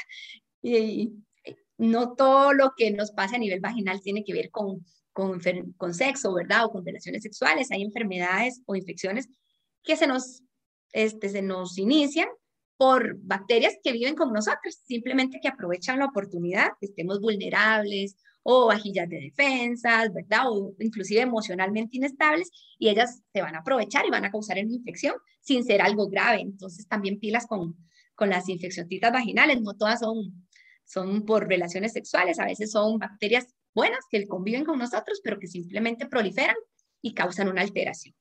Y, 0.63 1.13
no 1.77 2.13
todo 2.15 2.53
lo 2.53 2.73
que 2.77 2.91
nos 2.91 3.11
pasa 3.11 3.35
a 3.35 3.39
nivel 3.39 3.59
vaginal 3.59 4.01
tiene 4.01 4.23
que 4.23 4.33
ver 4.33 4.49
con, 4.51 4.85
con, 5.11 5.41
con, 5.75 5.93
sexo, 5.93 6.33
¿verdad? 6.33 6.65
O 6.65 6.71
con 6.71 6.85
relaciones 6.85 7.23
sexuales. 7.23 7.71
Hay 7.71 7.81
enfermedades 7.81 8.61
o 8.65 8.75
infecciones 8.75 9.27
que 9.83 9.95
se 9.95 10.07
nos, 10.07 10.43
este, 10.93 11.29
se 11.29 11.41
nos 11.41 11.77
inician 11.77 12.27
por 12.77 13.17
bacterias 13.19 13.77
que 13.83 13.91
viven 13.91 14.15
con 14.15 14.33
nosotros, 14.33 14.79
simplemente 14.85 15.39
que 15.41 15.47
aprovechan 15.47 15.99
la 15.99 16.05
oportunidad, 16.05 16.71
que 16.79 16.87
estemos 16.87 17.19
vulnerables 17.19 18.15
o 18.43 18.67
vajillas 18.67 19.07
de 19.09 19.19
defensas, 19.19 20.13
¿verdad? 20.13 20.51
O 20.51 20.73
inclusive 20.79 21.21
emocionalmente 21.21 21.97
inestables 21.97 22.49
y 22.77 22.89
ellas 22.89 23.21
se 23.31 23.41
van 23.41 23.55
a 23.55 23.59
aprovechar 23.59 24.05
y 24.05 24.09
van 24.09 24.25
a 24.25 24.31
causar 24.31 24.57
una 24.57 24.73
infección 24.73 25.15
sin 25.41 25.63
ser 25.63 25.81
algo 25.81 26.09
grave. 26.09 26.41
Entonces 26.41 26.87
también 26.87 27.19
pilas 27.19 27.47
con, 27.47 27.77
con 28.15 28.29
las 28.29 28.49
infeccioncitas 28.49 29.11
vaginales, 29.11 29.61
no 29.61 29.75
todas 29.75 30.01
son, 30.01 30.42
son 30.93 31.25
por 31.25 31.47
relaciones 31.47 31.93
sexuales, 31.93 32.39
a 32.39 32.45
veces 32.45 32.71
son 32.71 32.99
bacterias 32.99 33.47
buenas 33.73 34.05
que 34.09 34.27
conviven 34.27 34.63
con 34.63 34.77
nosotros, 34.77 35.19
pero 35.23 35.39
que 35.39 35.47
simplemente 35.47 36.05
proliferan 36.05 36.55
y 37.01 37.13
causan 37.13 37.47
una 37.47 37.61
alteración. 37.61 38.15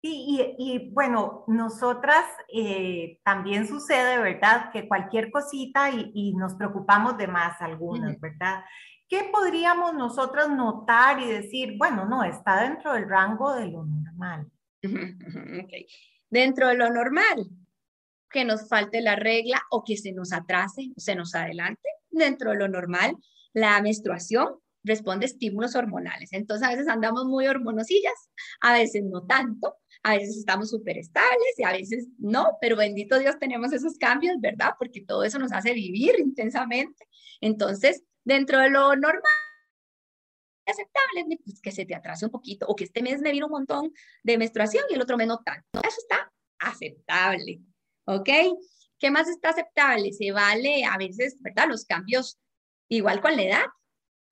Y, 0.00 0.90
bueno, 0.92 1.44
nosotras 1.48 2.24
eh, 2.54 3.18
también 3.24 3.66
sucede, 3.66 4.18
¿verdad? 4.18 4.70
Que 4.72 4.86
cualquier 4.86 5.30
cosita 5.30 5.90
y, 5.90 6.34
nos 6.34 6.54
preocupamos 6.54 7.18
de 7.18 7.26
más 7.26 7.60
algunas, 7.60 8.18
¿verdad? 8.20 8.64
¿Qué 9.08 9.28
podríamos 9.32 9.94
nosotras 9.94 10.50
notar 10.50 11.20
y 11.20 11.26
decir, 11.26 11.76
bueno, 11.76 12.04
no, 12.04 12.22
está 12.22 12.62
dentro 12.62 12.92
del 12.92 13.08
rango 13.08 13.54
de 13.54 13.66
lo 13.66 13.84
normal? 13.84 14.48
Dentro 16.30 16.68
de 16.68 16.74
lo 16.76 16.90
normal, 16.90 17.48
que 18.30 18.44
nos 18.44 18.68
falte 18.68 19.00
la 19.00 19.16
regla 19.16 19.62
o 19.70 19.84
que 19.84 19.96
se 19.96 20.12
nos 20.12 20.32
atrase 20.32 20.90
o 20.96 21.00
se 21.00 21.14
nos 21.14 21.34
adelante. 21.34 21.88
Dentro 22.10 22.50
de 22.50 22.56
lo 22.56 22.68
normal, 22.68 23.16
la 23.52 23.80
menstruación 23.82 24.56
responde 24.84 25.26
a 25.26 25.28
estímulos 25.28 25.74
hormonales. 25.74 26.32
Entonces 26.32 26.66
a 26.66 26.70
veces 26.70 26.88
andamos 26.88 27.24
muy 27.24 27.46
hormonosillas, 27.46 28.30
a 28.60 28.72
veces 28.72 29.04
no 29.04 29.26
tanto, 29.26 29.76
a 30.02 30.16
veces 30.16 30.36
estamos 30.36 30.70
súper 30.70 30.98
estables 30.98 31.54
y 31.56 31.64
a 31.64 31.72
veces 31.72 32.08
no, 32.18 32.56
pero 32.60 32.76
bendito 32.76 33.18
Dios 33.18 33.38
tenemos 33.38 33.72
esos 33.72 33.96
cambios, 33.98 34.36
¿verdad? 34.40 34.72
Porque 34.78 35.02
todo 35.02 35.24
eso 35.24 35.38
nos 35.38 35.52
hace 35.52 35.72
vivir 35.72 36.18
intensamente. 36.18 37.06
Entonces, 37.40 38.04
dentro 38.24 38.58
de 38.58 38.70
lo 38.70 38.94
normal, 38.96 39.22
aceptable, 40.66 41.38
pues 41.44 41.60
que 41.60 41.72
se 41.72 41.86
te 41.86 41.94
atrase 41.94 42.26
un 42.26 42.30
poquito 42.30 42.66
o 42.66 42.76
que 42.76 42.84
este 42.84 43.02
mes 43.02 43.20
me 43.20 43.32
vino 43.32 43.46
un 43.46 43.52
montón 43.52 43.92
de 44.22 44.38
menstruación 44.38 44.84
y 44.90 44.94
el 44.94 45.02
otro 45.02 45.16
mes 45.16 45.26
no 45.26 45.38
tanto. 45.38 45.80
Eso 45.82 45.96
está 45.98 46.30
aceptable, 46.58 47.60
¿ok? 48.08 48.28
¿Qué 48.98 49.10
más 49.10 49.28
está 49.28 49.50
aceptable? 49.50 50.12
Se 50.12 50.32
vale 50.32 50.84
a 50.84 50.96
veces, 50.96 51.36
¿verdad? 51.40 51.68
Los 51.68 51.84
cambios 51.84 52.38
igual 52.88 53.20
con 53.20 53.36
la 53.36 53.42
edad, 53.42 53.64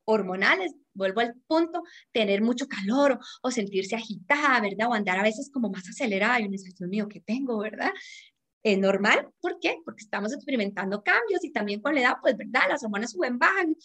hormonales, 0.05 0.75
vuelvo 0.95 1.21
al 1.21 1.35
punto, 1.47 1.83
tener 2.13 2.41
mucho 2.41 2.67
calor 2.69 3.19
o, 3.43 3.51
sentirse 3.51 3.95
agitada, 3.97 4.61
¿verdad? 4.61 4.89
O 4.89 4.95
andar 4.95 5.19
a 5.19 5.23
veces 5.23 5.51
como 5.53 5.69
más 5.69 5.89
acelerada 5.89 6.41
y 6.41 6.45
uno 6.45 6.53
dice, 6.53 6.73
Dios 6.77 6.89
mío, 6.89 7.07
¿qué 7.09 7.21
tengo, 7.21 7.59
verdad? 7.59 7.91
Es 8.63 8.79
normal, 8.79 9.29
¿por 9.41 9.61
qué? 9.61 9.77
Porque 9.85 10.03
estamos 10.03 10.33
experimentando 10.33 11.03
cambios 11.03 11.45
y 11.45 11.53
también 11.53 11.81
con 11.83 11.95
la 11.95 12.01
edad, 12.01 12.17
pues, 12.23 12.37
¿verdad? 12.37 12.63
Las 12.71 12.83
hormonas 12.83 13.13
suben, 13.13 13.39
bajan, 13.39 13.77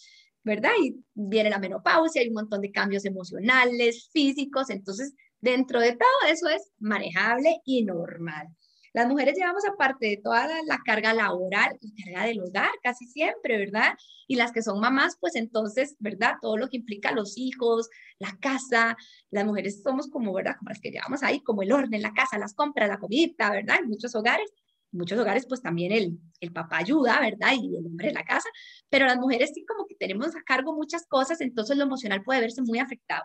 ¿verdad? 0.43 0.71
Y 0.81 1.03
viene 1.13 1.49
la 1.49 1.59
menopausia, 1.59 2.21
hay 2.21 2.29
un 2.29 2.35
montón 2.35 2.61
de 2.61 2.71
cambios 2.71 3.03
emocionales, 3.05 4.09
físicos, 4.13 4.69
entonces, 4.69 5.13
dentro 5.41 5.81
de 5.81 5.91
todo 5.93 6.31
eso 6.31 6.47
es 6.47 6.71
manejable 6.79 7.57
y 7.65 7.83
normal. 7.83 8.47
Las 8.93 9.07
mujeres 9.07 9.37
llevamos 9.37 9.63
aparte 9.65 10.07
de 10.07 10.17
toda 10.17 10.47
la, 10.65 10.79
carga 10.85 11.13
laboral, 11.13 11.77
la 11.81 12.03
carga 12.03 12.25
del 12.25 12.41
hogar 12.41 12.71
casi 12.83 13.05
siempre, 13.05 13.57
¿verdad? 13.57 13.93
Y 14.27 14.35
las 14.35 14.51
que 14.51 14.61
son 14.61 14.81
mamás, 14.81 15.17
pues 15.19 15.35
entonces, 15.35 15.95
¿verdad? 15.99 16.35
Todo 16.41 16.57
lo 16.57 16.67
que 16.67 16.77
implica 16.77 17.11
los 17.13 17.37
hijos, 17.37 17.89
la 18.19 18.37
casa, 18.41 18.97
las 19.29 19.45
mujeres 19.45 19.81
somos 19.81 20.09
como, 20.09 20.33
¿verdad? 20.33 20.55
Como 20.59 20.69
las 20.69 20.81
que 20.81 20.91
llevamos 20.91 21.23
ahí, 21.23 21.41
como 21.41 21.63
el 21.63 21.71
orden, 21.71 22.01
la 22.01 22.13
casa, 22.13 22.37
las 22.37 22.53
compras, 22.53 22.89
la 22.89 22.99
comida, 22.99 23.49
¿verdad? 23.49 23.77
En 23.81 23.87
muchos 23.87 24.13
hogares. 24.15 24.51
Muchos 24.93 25.17
hogares, 25.17 25.45
pues 25.47 25.61
también 25.61 25.93
el, 25.93 26.19
el 26.41 26.51
papá 26.51 26.79
ayuda, 26.79 27.17
¿verdad? 27.21 27.53
Y 27.53 27.77
el 27.77 27.85
hombre 27.85 28.09
en 28.09 28.15
la 28.15 28.25
casa, 28.25 28.49
pero 28.89 29.05
las 29.05 29.17
mujeres 29.17 29.51
sí 29.55 29.63
como 29.65 29.85
que 29.87 29.95
tenemos 29.95 30.35
a 30.35 30.41
cargo 30.43 30.75
muchas 30.75 31.05
cosas, 31.07 31.39
entonces 31.39 31.77
lo 31.77 31.83
emocional 31.83 32.23
puede 32.23 32.41
verse 32.41 32.61
muy 32.61 32.79
afectado. 32.79 33.23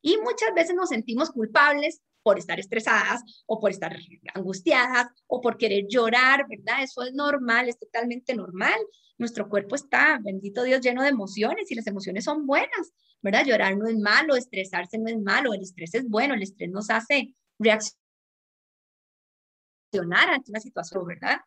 Y 0.00 0.16
muchas 0.18 0.54
veces 0.54 0.74
nos 0.74 0.88
sentimos 0.90 1.30
culpables 1.30 2.00
por 2.22 2.38
estar 2.38 2.60
estresadas 2.60 3.22
o 3.46 3.58
por 3.58 3.70
estar 3.70 3.96
angustiadas 4.34 5.06
o 5.26 5.40
por 5.40 5.56
querer 5.56 5.86
llorar, 5.88 6.46
¿verdad? 6.48 6.82
Eso 6.82 7.02
es 7.02 7.14
normal, 7.14 7.68
es 7.68 7.78
totalmente 7.78 8.34
normal. 8.34 8.78
Nuestro 9.16 9.48
cuerpo 9.48 9.74
está, 9.74 10.20
bendito 10.22 10.62
Dios, 10.62 10.80
lleno 10.80 11.02
de 11.02 11.08
emociones 11.08 11.70
y 11.70 11.74
las 11.74 11.86
emociones 11.86 12.24
son 12.24 12.46
buenas, 12.46 12.92
¿verdad? 13.22 13.44
Llorar 13.46 13.76
no 13.76 13.86
es 13.86 13.96
malo, 13.98 14.36
estresarse 14.36 14.98
no 14.98 15.08
es 15.08 15.18
malo, 15.18 15.54
el 15.54 15.62
estrés 15.62 15.94
es 15.94 16.08
bueno, 16.08 16.34
el 16.34 16.42
estrés 16.42 16.70
nos 16.70 16.90
hace 16.90 17.34
reaccionar 17.58 17.98
ante 20.30 20.50
una 20.50 20.60
situación, 20.60 21.06
¿verdad? 21.06 21.38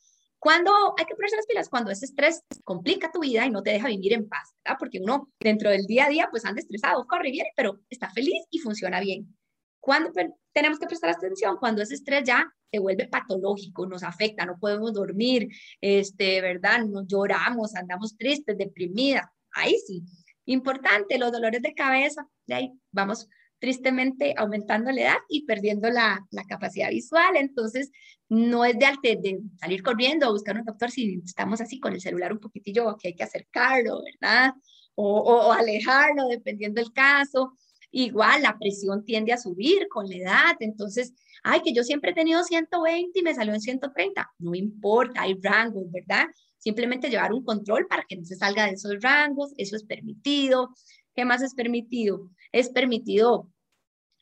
Cuando 0.42 0.72
hay 0.98 1.06
que 1.06 1.14
ponerse 1.14 1.36
las 1.36 1.46
pilas, 1.46 1.70
cuando 1.70 1.92
ese 1.92 2.06
estrés 2.06 2.42
complica 2.64 3.12
tu 3.12 3.20
vida 3.20 3.46
y 3.46 3.52
no 3.52 3.62
te 3.62 3.70
deja 3.70 3.90
vivir 3.90 4.14
en 4.14 4.28
paz, 4.28 4.56
¿verdad? 4.66 4.76
Porque 4.80 5.00
uno 5.00 5.30
dentro 5.40 5.70
del 5.70 5.86
día 5.86 6.06
a 6.06 6.10
día 6.10 6.30
pues 6.32 6.46
anda 6.46 6.60
estresado, 6.60 7.06
corre 7.06 7.30
viene, 7.30 7.52
pero 7.56 7.80
está 7.92 8.10
feliz 8.10 8.44
y 8.50 8.58
funciona 8.58 9.00
bien. 9.00 9.38
¿Cuándo 9.80 10.12
tenemos 10.52 10.80
que 10.80 10.88
prestar 10.88 11.12
atención? 11.12 11.58
Cuando 11.58 11.84
ese 11.84 11.94
estrés 11.94 12.24
ya 12.24 12.52
se 12.72 12.80
vuelve 12.80 13.08
patológico, 13.08 13.86
nos 13.86 14.02
afecta, 14.02 14.48
no 14.48 14.58
podemos 14.58 14.94
dormir, 14.94 15.48
este, 15.80 16.42
¿verdad? 16.42 16.86
Nos 16.86 17.06
lloramos, 17.06 17.76
andamos 17.76 18.18
tristes, 18.18 18.58
deprimidas. 18.58 19.28
Ahí 19.52 19.76
sí. 19.86 20.02
Importante, 20.46 21.20
los 21.20 21.32
dolores 21.32 21.62
de 21.62 21.76
cabeza, 21.76 22.26
de 22.48 22.56
ahí 22.56 22.74
vamos 22.92 23.30
tristemente 23.62 24.34
aumentando 24.36 24.92
la 24.92 25.02
edad 25.02 25.18
y 25.30 25.46
perdiendo 25.46 25.90
la, 25.92 26.20
la 26.32 26.44
capacidad 26.46 26.90
visual. 26.90 27.36
Entonces, 27.38 27.92
no 28.28 28.66
es 28.66 28.76
de, 28.80 28.88
de 29.04 29.40
salir 29.60 29.84
corriendo 29.84 30.26
a 30.26 30.32
buscar 30.32 30.58
un 30.58 30.66
doctor 30.66 30.90
si 30.90 31.22
estamos 31.24 31.62
así 31.62 31.80
con 31.80 31.94
el 31.94 32.02
celular 32.02 32.34
un 32.34 32.40
poquitillo 32.40 32.98
que 32.98 33.10
hay 33.10 33.16
que 33.16 33.24
acercarlo, 33.24 34.02
¿verdad? 34.04 34.54
O, 34.96 35.20
o, 35.20 35.50
o 35.50 35.52
alejarlo, 35.54 36.28
dependiendo 36.28 36.82
del 36.82 36.92
caso. 36.92 37.56
Igual 37.92 38.42
la 38.42 38.58
presión 38.58 39.06
tiende 39.06 39.32
a 39.32 39.38
subir 39.38 39.88
con 39.90 40.10
la 40.10 40.16
edad, 40.16 40.56
entonces, 40.60 41.14
ay, 41.44 41.62
que 41.62 41.74
yo 41.74 41.84
siempre 41.84 42.12
he 42.12 42.16
tenido 42.16 42.44
120 42.44 43.20
y 43.20 43.22
me 43.22 43.36
salió 43.36 43.54
en 43.54 43.62
130, 43.62 44.32
no 44.40 44.56
importa, 44.56 45.22
hay 45.22 45.38
rangos, 45.40 45.92
¿verdad? 45.92 46.26
Simplemente 46.58 47.10
llevar 47.10 47.32
un 47.32 47.44
control 47.44 47.86
para 47.88 48.06
que 48.08 48.16
no 48.16 48.26
se 48.26 48.38
salga 48.38 48.66
de 48.66 48.72
esos 48.72 48.96
rangos, 49.02 49.54
eso 49.58 49.76
es 49.76 49.84
permitido. 49.84 50.74
¿Qué 51.14 51.26
más 51.26 51.42
es 51.42 51.54
permitido? 51.54 52.30
Es 52.52 52.70
permitido 52.70 53.50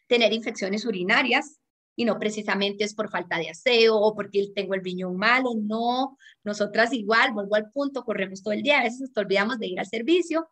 tener 0.08 0.34
infecciones 0.34 0.86
urinarias 0.86 1.60
y 1.96 2.06
no 2.06 2.18
precisamente 2.18 2.84
es 2.84 2.96
por 2.96 3.10
falta 3.10 3.38
de 3.38 3.50
aseo 3.50 3.98
o 3.98 4.16
porque 4.16 4.48
tengo 4.56 4.74
el 4.74 4.84
riñón 4.84 5.18
malo, 5.18 5.52
no, 5.56 6.18
nosotras 6.44 6.94
igual, 6.94 7.34
vuelvo 7.34 7.56
al 7.56 7.70
punto, 7.72 8.04
corremos 8.04 8.42
todo 8.42 8.54
el 8.54 8.64
día, 8.64 8.80
a 8.80 8.84
veces 8.84 9.02
nos 9.02 9.18
olvidamos 9.18 9.60
de 9.60 9.68
ir 9.68 9.80
al 9.80 9.86
servicio 9.86 10.50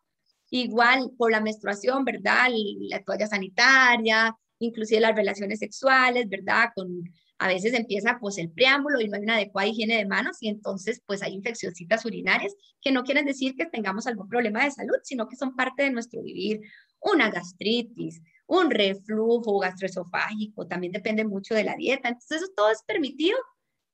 igual 0.50 1.10
por 1.16 1.30
la 1.30 1.40
menstruación, 1.40 2.04
¿verdad? 2.04 2.48
La 2.80 3.02
toalla 3.02 3.26
sanitaria, 3.26 4.34
inclusive 4.58 5.00
las 5.00 5.16
relaciones 5.16 5.58
sexuales, 5.58 6.28
¿verdad? 6.28 6.70
Con, 6.74 7.04
a 7.38 7.48
veces 7.48 7.74
empieza 7.74 8.18
pues 8.20 8.38
el 8.38 8.50
preámbulo 8.50 9.00
y 9.00 9.08
no 9.08 9.16
hay 9.16 9.22
una 9.22 9.36
adecuada 9.36 9.68
higiene 9.68 9.96
de 9.96 10.06
manos 10.06 10.38
y 10.40 10.48
entonces 10.48 11.02
pues 11.06 11.22
hay 11.22 11.34
infeccioncitas 11.34 12.04
urinarias 12.04 12.54
que 12.80 12.90
no 12.90 13.04
quieren 13.04 13.26
decir 13.26 13.54
que 13.56 13.66
tengamos 13.66 14.06
algún 14.06 14.28
problema 14.28 14.64
de 14.64 14.70
salud, 14.70 14.96
sino 15.02 15.28
que 15.28 15.36
son 15.36 15.54
parte 15.54 15.84
de 15.84 15.90
nuestro 15.90 16.22
vivir. 16.22 16.60
Una 17.00 17.30
gastritis, 17.30 18.20
un 18.46 18.70
reflujo 18.70 19.58
gastroesofágico, 19.58 20.66
también 20.66 20.92
depende 20.92 21.24
mucho 21.24 21.54
de 21.54 21.64
la 21.64 21.76
dieta. 21.76 22.08
Entonces 22.08 22.42
eso 22.42 22.52
todo 22.56 22.70
es 22.70 22.82
permitido 22.82 23.38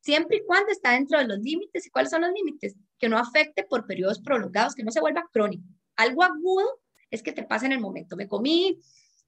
siempre 0.00 0.38
y 0.38 0.44
cuando 0.46 0.70
está 0.70 0.92
dentro 0.92 1.18
de 1.18 1.26
los 1.26 1.38
límites. 1.38 1.86
¿Y 1.86 1.90
cuáles 1.90 2.10
son 2.10 2.22
los 2.22 2.32
límites? 2.32 2.76
Que 2.98 3.08
no 3.08 3.18
afecte 3.18 3.64
por 3.64 3.86
periodos 3.86 4.20
prolongados, 4.20 4.74
que 4.74 4.84
no 4.84 4.90
se 4.90 5.00
vuelva 5.00 5.28
crónico. 5.32 5.64
Algo 5.96 6.22
agudo 6.22 6.80
es 7.10 7.22
que 7.22 7.32
te 7.32 7.42
pasa 7.42 7.66
en 7.66 7.72
el 7.72 7.80
momento. 7.80 8.16
Me 8.16 8.28
comí, 8.28 8.78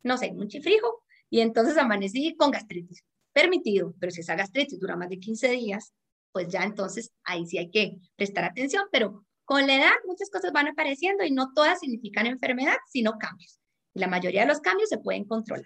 no 0.02 0.16
sé, 0.16 0.32
un 0.34 0.48
chifrijo 0.48 1.02
y 1.30 1.40
entonces 1.40 1.76
amanecí 1.76 2.36
con 2.36 2.50
gastritis. 2.50 3.04
Permitido, 3.32 3.94
pero 3.98 4.10
si 4.12 4.20
esa 4.20 4.34
gastritis 4.34 4.78
dura 4.78 4.96
más 4.96 5.08
de 5.10 5.18
15 5.18 5.48
días, 5.50 5.92
pues 6.32 6.48
ya 6.48 6.62
entonces 6.64 7.12
ahí 7.24 7.46
sí 7.46 7.58
hay 7.58 7.70
que 7.70 7.96
prestar 8.14 8.44
atención, 8.44 8.84
pero 8.92 9.26
con 9.44 9.66
la 9.66 9.76
edad 9.76 9.92
muchas 10.06 10.30
cosas 10.30 10.52
van 10.52 10.68
apareciendo 10.68 11.24
y 11.24 11.30
no 11.30 11.52
todas 11.54 11.80
significan 11.80 12.26
enfermedad, 12.26 12.76
sino 12.90 13.18
cambios. 13.18 13.58
Y 13.96 13.98
la 13.98 14.08
mayoría 14.08 14.42
de 14.42 14.48
los 14.48 14.60
cambios 14.60 14.90
se 14.90 14.98
pueden 14.98 15.24
controlar. 15.24 15.64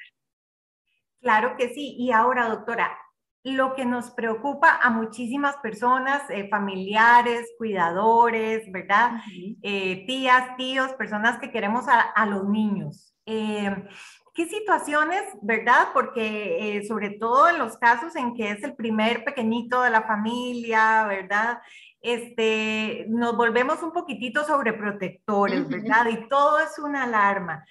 Claro 1.20 1.56
que 1.58 1.74
sí. 1.74 1.96
Y 1.98 2.12
ahora, 2.12 2.48
doctora, 2.48 2.96
lo 3.42 3.74
que 3.74 3.84
nos 3.84 4.12
preocupa 4.12 4.78
a 4.80 4.88
muchísimas 4.90 5.56
personas, 5.56 6.22
eh, 6.30 6.48
familiares, 6.48 7.48
cuidadores, 7.58 8.70
¿verdad? 8.70 9.14
Eh, 9.62 10.04
tías, 10.06 10.56
tíos, 10.56 10.92
personas 10.92 11.40
que 11.40 11.50
queremos 11.50 11.86
a, 11.88 12.26
los 12.26 12.48
niños. 12.48 13.16
Eh, 13.26 13.88
¿Qué 14.32 14.46
situaciones, 14.46 15.22
verdad? 15.42 15.88
Porque 15.92 16.84
sobre 16.86 17.10
todo 17.10 17.48
en 17.48 17.58
los 17.58 17.76
casos 17.78 18.14
en 18.14 18.32
que 18.34 18.52
es 18.52 18.62
el 18.62 18.76
primer 18.76 19.24
pequeñito 19.24 19.82
de 19.82 19.90
la 19.90 20.02
familia, 20.02 21.04
¿verdad? 21.06 21.60
Este, 22.00 23.06
nos 23.08 23.36
volvemos 23.36 23.82
un 23.82 23.92
poquitito 23.92 24.44
sobreprotectores, 24.44 25.68
¿verdad? 25.68 26.06
Y 26.10 26.28
todo 26.28 26.60
es 26.60 26.78
una 26.78 27.02
alarma 27.02 27.64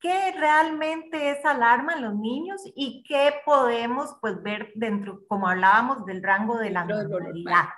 qué 0.00 0.32
realmente 0.32 1.30
es 1.30 1.44
alarma 1.44 1.94
en 1.94 2.02
los 2.02 2.14
niños 2.14 2.62
y 2.74 3.02
qué 3.06 3.34
podemos 3.44 4.16
pues 4.20 4.42
ver 4.42 4.72
dentro, 4.74 5.26
como 5.28 5.48
hablábamos, 5.48 6.06
del 6.06 6.22
rango 6.22 6.58
de 6.58 6.70
la 6.70 6.84
normalidad. 6.84 7.68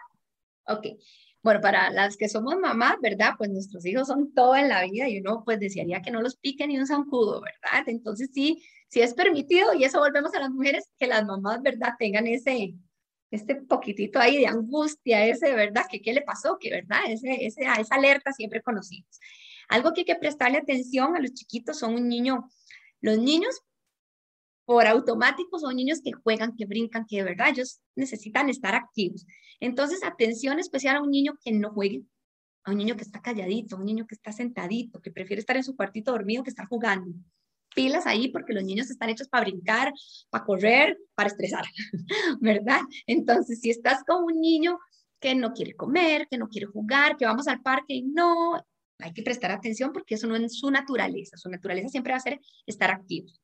Ok, 0.67 0.87
bueno, 1.43 1.61
para 1.61 1.91
las 1.91 2.17
que 2.17 2.29
somos 2.29 2.57
mamás, 2.57 2.97
¿verdad? 3.03 3.33
Pues 3.37 3.51
nuestros 3.51 3.85
hijos 3.85 4.07
son 4.07 4.33
todo 4.33 4.55
en 4.55 4.69
la 4.69 4.85
vida 4.85 5.09
y 5.09 5.19
uno 5.19 5.43
pues 5.45 5.59
desearía 5.59 6.01
que 6.01 6.13
no 6.13 6.23
los 6.23 6.37
pique 6.37 6.67
ni 6.69 6.79
un 6.79 6.87
zancudo, 6.87 7.41
¿verdad? 7.41 7.89
Entonces 7.89 8.31
sí, 8.33 8.63
sí 8.89 9.01
es 9.01 9.13
permitido 9.15 9.75
y 9.75 9.83
eso 9.83 9.99
volvemos 9.99 10.33
a 10.35 10.41
las 10.41 10.51
mujeres, 10.51 10.89
que 10.99 11.09
las 11.09 11.25
mamás, 11.27 11.61
¿verdad? 11.61 11.95
Tengan 11.99 12.29
ese, 12.29 12.75
este 13.33 13.57
poquitito 13.57 14.21
ahí 14.21 14.39
de 14.39 14.47
angustia, 14.47 15.27
ese, 15.27 15.53
¿verdad? 15.53 15.87
Que 15.91 16.01
qué 16.01 16.13
le 16.13 16.23
pasó, 16.23 16.59
que, 16.61 16.71
¿verdad? 16.71 17.01
Ese, 17.09 17.45
ese, 17.45 17.63
esa 17.63 17.95
alerta 17.97 18.33
siempre 18.33 18.63
conocimos. 18.63 19.19
Algo 19.73 19.95
que 19.95 20.03
hay 20.03 20.05
que 20.05 20.17
prestarle 20.17 20.59
atención 20.59 21.17
a 21.17 21.19
los 21.19 21.33
chiquitos 21.33 21.79
son 21.79 21.95
un 21.95 22.07
niño, 22.07 22.47
los 23.01 23.17
niños 23.17 23.63
por 24.67 24.87
automático 24.87 25.59
son 25.59 25.77
niños 25.77 26.03
que 26.05 26.13
juegan, 26.13 26.55
que 26.55 26.67
brincan, 26.67 27.07
que 27.07 27.17
de 27.17 27.23
verdad 27.25 27.49
ellos 27.49 27.81
necesitan 27.97 28.51
estar 28.51 28.75
activos. 28.75 29.25
Entonces, 29.61 30.05
atención 30.05 30.59
especial 30.59 30.97
a 30.97 31.03
un 31.03 31.11
niño 31.11 31.39
que 31.43 31.53
no 31.53 31.71
juegue, 31.71 32.03
a 32.65 32.73
un 32.73 32.77
niño 32.77 32.97
que 32.97 33.03
está 33.03 33.23
calladito, 33.23 33.77
a 33.77 33.79
un 33.79 33.87
niño 33.87 34.07
que 34.07 34.15
está 34.15 34.31
sentadito, 34.31 35.01
que 35.01 35.11
prefiere 35.11 35.41
estar 35.41 35.57
en 35.57 35.65
su 35.65 35.75
cuartito 35.75 36.13
dormido 36.13 36.43
que 36.43 36.51
estar 36.51 36.67
jugando. 36.67 37.11
Pilas 37.75 38.05
ahí 38.07 38.29
porque 38.29 38.53
los 38.53 38.65
niños 38.65 38.91
están 38.91 39.09
hechos 39.09 39.29
para 39.29 39.45
brincar, 39.45 39.91
para 40.29 40.45
correr, 40.45 40.99
para 41.15 41.31
estresar, 41.31 41.65
¿verdad? 42.43 42.83
Entonces, 43.07 43.59
si 43.63 43.71
estás 43.71 44.05
con 44.05 44.23
un 44.23 44.39
niño 44.39 44.79
que 45.19 45.35
no 45.35 45.55
quiere 45.55 45.75
comer, 45.75 46.29
que 46.29 46.37
no 46.37 46.49
quiere 46.49 46.67
jugar, 46.67 47.17
que 47.17 47.25
vamos 47.25 47.49
al 47.49 47.63
parque 47.63 47.95
y 47.95 48.03
no, 48.03 48.63
hay 49.03 49.13
que 49.13 49.23
prestar 49.23 49.51
atención 49.51 49.93
porque 49.93 50.15
eso 50.15 50.27
no 50.27 50.37
es 50.37 50.59
su 50.59 50.71
naturaleza. 50.71 51.37
Su 51.37 51.49
naturaleza 51.51 51.89
siempre 51.89 52.13
va 52.13 52.19
a 52.19 52.21
ser 52.21 52.41
estar 52.67 52.91
activos. 52.91 53.41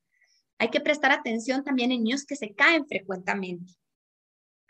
Hay 0.59 0.71
que 0.71 0.81
prestar 0.81 1.13
atención 1.13 1.63
también 1.65 1.93
en 1.93 2.03
niños 2.03 2.25
que 2.25 2.37
se 2.37 2.55
caen 2.55 2.87
frecuentemente. 2.87 3.75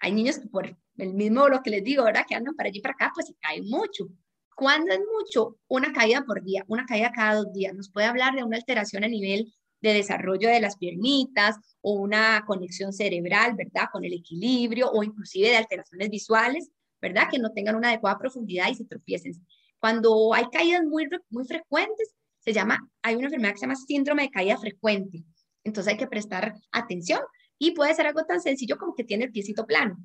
Hay 0.00 0.12
niños 0.12 0.38
que 0.38 0.48
por 0.48 0.76
el 0.96 1.14
mismo 1.14 1.48
lo 1.48 1.62
que 1.62 1.70
les 1.70 1.84
digo, 1.84 2.04
¿verdad? 2.04 2.24
Que 2.28 2.34
andan 2.34 2.54
para 2.54 2.68
allí 2.68 2.80
para 2.80 2.94
acá, 2.94 3.12
pues 3.14 3.26
se 3.26 3.34
caen 3.40 3.64
mucho. 3.68 4.08
¿Cuándo 4.54 4.92
es 4.92 5.00
mucho? 5.00 5.56
Una 5.68 5.92
caída 5.92 6.24
por 6.24 6.42
día, 6.42 6.64
una 6.66 6.84
caída 6.84 7.12
cada 7.12 7.36
dos 7.36 7.52
días. 7.52 7.74
Nos 7.74 7.90
puede 7.90 8.06
hablar 8.06 8.34
de 8.34 8.44
una 8.44 8.56
alteración 8.56 9.04
a 9.04 9.08
nivel 9.08 9.52
de 9.80 9.94
desarrollo 9.94 10.48
de 10.48 10.60
las 10.60 10.76
piernitas 10.76 11.56
o 11.80 11.92
una 11.92 12.44
conexión 12.46 12.92
cerebral, 12.92 13.54
¿verdad? 13.54 13.88
Con 13.92 14.04
el 14.04 14.12
equilibrio 14.12 14.90
o 14.90 15.02
inclusive 15.02 15.50
de 15.50 15.56
alteraciones 15.56 16.10
visuales, 16.10 16.70
¿verdad? 17.00 17.28
Que 17.30 17.38
no 17.38 17.52
tengan 17.52 17.76
una 17.76 17.88
adecuada 17.88 18.18
profundidad 18.18 18.68
y 18.70 18.74
se 18.74 18.84
tropiecen. 18.84 19.32
Cuando 19.80 20.34
hay 20.34 20.46
caídas 20.50 20.84
muy, 20.84 21.08
muy 21.30 21.44
frecuentes, 21.46 22.14
se 22.40 22.52
llama, 22.52 22.78
hay 23.02 23.16
una 23.16 23.26
enfermedad 23.26 23.52
que 23.52 23.58
se 23.58 23.66
llama 23.66 23.76
síndrome 23.76 24.22
de 24.22 24.30
caída 24.30 24.56
frecuente. 24.58 25.24
Entonces 25.64 25.92
hay 25.92 25.98
que 25.98 26.06
prestar 26.06 26.54
atención 26.72 27.20
y 27.58 27.72
puede 27.72 27.94
ser 27.94 28.06
algo 28.06 28.24
tan 28.24 28.40
sencillo 28.40 28.78
como 28.78 28.94
que 28.94 29.04
tiene 29.04 29.24
el 29.24 29.32
piecito 29.32 29.66
plano, 29.66 29.98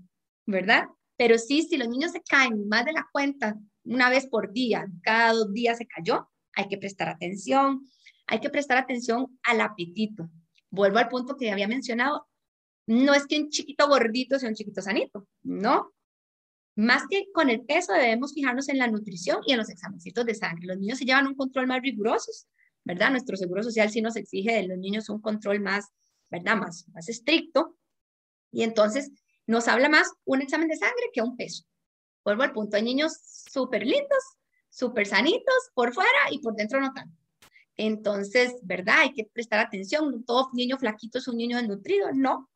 ¿verdad? 0.46 0.86
Pero 1.18 1.38
sí, 1.38 1.62
si 1.62 1.78
los 1.78 1.88
niños 1.88 2.12
se 2.12 2.22
caen 2.22 2.68
más 2.68 2.86
de 2.86 2.94
la 2.94 3.08
cuenta 3.12 3.56
una 3.84 4.10
vez 4.10 4.28
por 4.28 4.52
día, 4.52 4.88
cada 5.04 5.34
dos 5.34 5.54
días 5.54 5.78
se 5.78 5.88
cayó, 5.88 6.30
hay 6.56 6.68
que 6.68 6.78
prestar 6.78 7.10
atención. 7.10 7.88
Hay 8.28 8.40
que 8.40 8.50
prestar 8.50 8.78
atención 8.78 9.40
al 9.44 9.62
apetito. 9.62 10.30
Vuelvo 10.70 10.98
al 10.98 11.10
punto 11.10 11.36
que 11.36 11.52
había 11.52 11.68
mencionado. 11.68 12.28
No 12.88 13.14
es 13.14 13.26
que 13.28 13.40
un 13.40 13.50
chiquito 13.50 13.88
gordito 13.88 14.40
sea 14.40 14.50
un 14.50 14.56
chiquito 14.56 14.82
sanito, 14.82 15.28
no. 15.44 15.92
Más 16.76 17.04
que 17.10 17.26
con 17.34 17.50
el 17.50 17.62
peso, 17.62 17.94
debemos 17.94 18.34
fijarnos 18.34 18.68
en 18.70 18.80
la 18.80 18.88
nutrición 18.88 19.40
y 19.46 19.52
en 19.52 19.60
los 19.60 19.70
examencitos 19.70 20.26
de 20.26 20.34
sangre. 20.34 20.66
Los 20.66 20.80
niños 20.80 20.98
se 20.98 21.06
llevan 21.06 21.28
un 21.28 21.36
control 21.36 21.68
más 21.68 21.82
riguroso, 21.82 22.32
¿verdad? 22.84 23.12
Nuestro 23.12 23.38
seguro 23.38 23.62
social 23.62 23.90
sí 23.92 24.02
nos 24.02 24.16
exige 24.16 24.54
de 24.54 24.68
los 24.68 24.78
niños 24.78 25.10
un 25.10 25.22
control 25.22 25.60
más, 25.60 25.90
¿verdad? 26.30 26.58
Más, 26.58 26.88
más 26.90 27.10
estricto. 27.10 27.78
Y 28.52 28.64
entonces, 28.64 29.12
Nos 29.46 29.68
habla 29.68 29.90
más 29.90 30.10
un 30.24 30.42
examen 30.42 30.70
de 30.70 30.78
sangre 30.78 31.10
que 31.12 31.22
un 31.22 31.36
peso. 31.36 31.66
Vuelvo 32.24 32.44
al 32.44 32.54
punto, 32.54 32.78
hay 32.78 32.84
niños 32.84 33.12
súper 33.52 33.86
lindos, 33.86 34.24
súper 34.70 35.06
sanitos 35.06 35.70
por 35.74 35.94
fuera 35.94 36.32
y 36.32 36.40
por 36.40 36.56
dentro 36.56 36.80
no 36.80 36.94
tanto. 36.94 37.14
Entonces, 37.76 38.54
¿verdad? 38.62 39.00
Hay 39.00 39.14
que 39.14 39.26
prestar 39.26 39.60
atención. 39.60 40.24
Todo 40.24 40.50
niño 40.54 40.78
flaquito 40.78 41.18
es 41.18 41.28
un 41.28 41.38
niño 41.38 41.58
desnutrido. 41.58 42.12
No. 42.14 42.50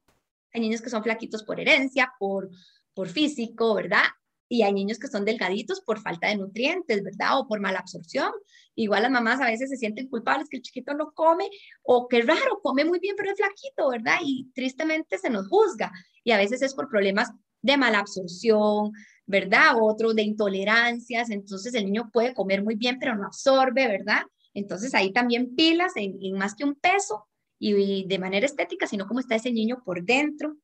Hay 0.53 0.61
niños 0.61 0.81
que 0.81 0.89
son 0.89 1.03
flaquitos 1.03 1.43
por 1.43 1.59
herencia, 1.59 2.13
por, 2.19 2.49
por 2.97 3.09
físico, 3.09 3.75
¿verdad? 3.75 4.05
Y 4.49 4.63
hay 4.63 4.73
niños 4.73 4.97
que 4.97 5.07
son 5.07 5.23
delgaditos 5.23 5.81
por 5.81 6.01
falta 6.01 6.29
de 6.29 6.37
nutrientes, 6.37 7.03
¿verdad? 7.03 7.37
O 7.39 7.47
por 7.47 7.59
mala 7.59 7.77
absorción. 7.77 8.31
Igual 8.73 9.03
las 9.03 9.11
mamás 9.11 9.39
a 9.39 9.45
veces 9.45 9.69
se 9.69 9.77
sienten 9.77 10.07
culpables 10.07 10.49
que 10.49 10.57
el 10.57 10.63
chiquito 10.63 10.95
no 10.95 11.11
come, 11.11 11.47
o 11.83 12.07
qué 12.07 12.23
raro, 12.23 12.59
come 12.63 12.85
muy 12.85 12.97
bien, 12.97 13.15
pero 13.15 13.29
es 13.29 13.37
flaquito, 13.37 13.89
¿verdad? 13.89 14.17
Y 14.23 14.49
tristemente 14.55 15.19
se 15.19 15.29
nos 15.29 15.47
juzga. 15.47 15.91
Y 16.23 16.31
a 16.31 16.37
veces 16.37 16.63
es 16.63 16.73
por 16.73 16.89
problemas 16.89 17.29
de 17.61 17.77
mala 17.77 17.99
absorción, 17.99 18.93
¿verdad? 19.27 19.75
Otro 19.79 20.15
de 20.15 20.23
intolerancias. 20.23 21.29
Entonces 21.29 21.75
el 21.75 21.85
niño 21.85 22.09
puede 22.11 22.33
comer 22.33 22.63
muy 22.63 22.73
bien, 22.73 22.97
pero 22.99 23.15
no 23.15 23.27
absorbe, 23.27 23.87
¿verdad? 23.87 24.23
Entonces 24.55 24.95
ahí 24.95 25.13
también 25.13 25.53
pilas 25.55 25.91
en, 25.97 26.17
más 26.33 26.55
que 26.55 26.63
un 26.63 26.73
peso 26.73 27.27
y, 27.59 28.07
de 28.07 28.17
manera 28.17 28.47
estética, 28.47 28.87
sino 28.87 29.05
cómo 29.05 29.19
está 29.19 29.35
ese 29.35 29.51
niño 29.51 29.83
por 29.85 30.03
dentro, 30.03 30.57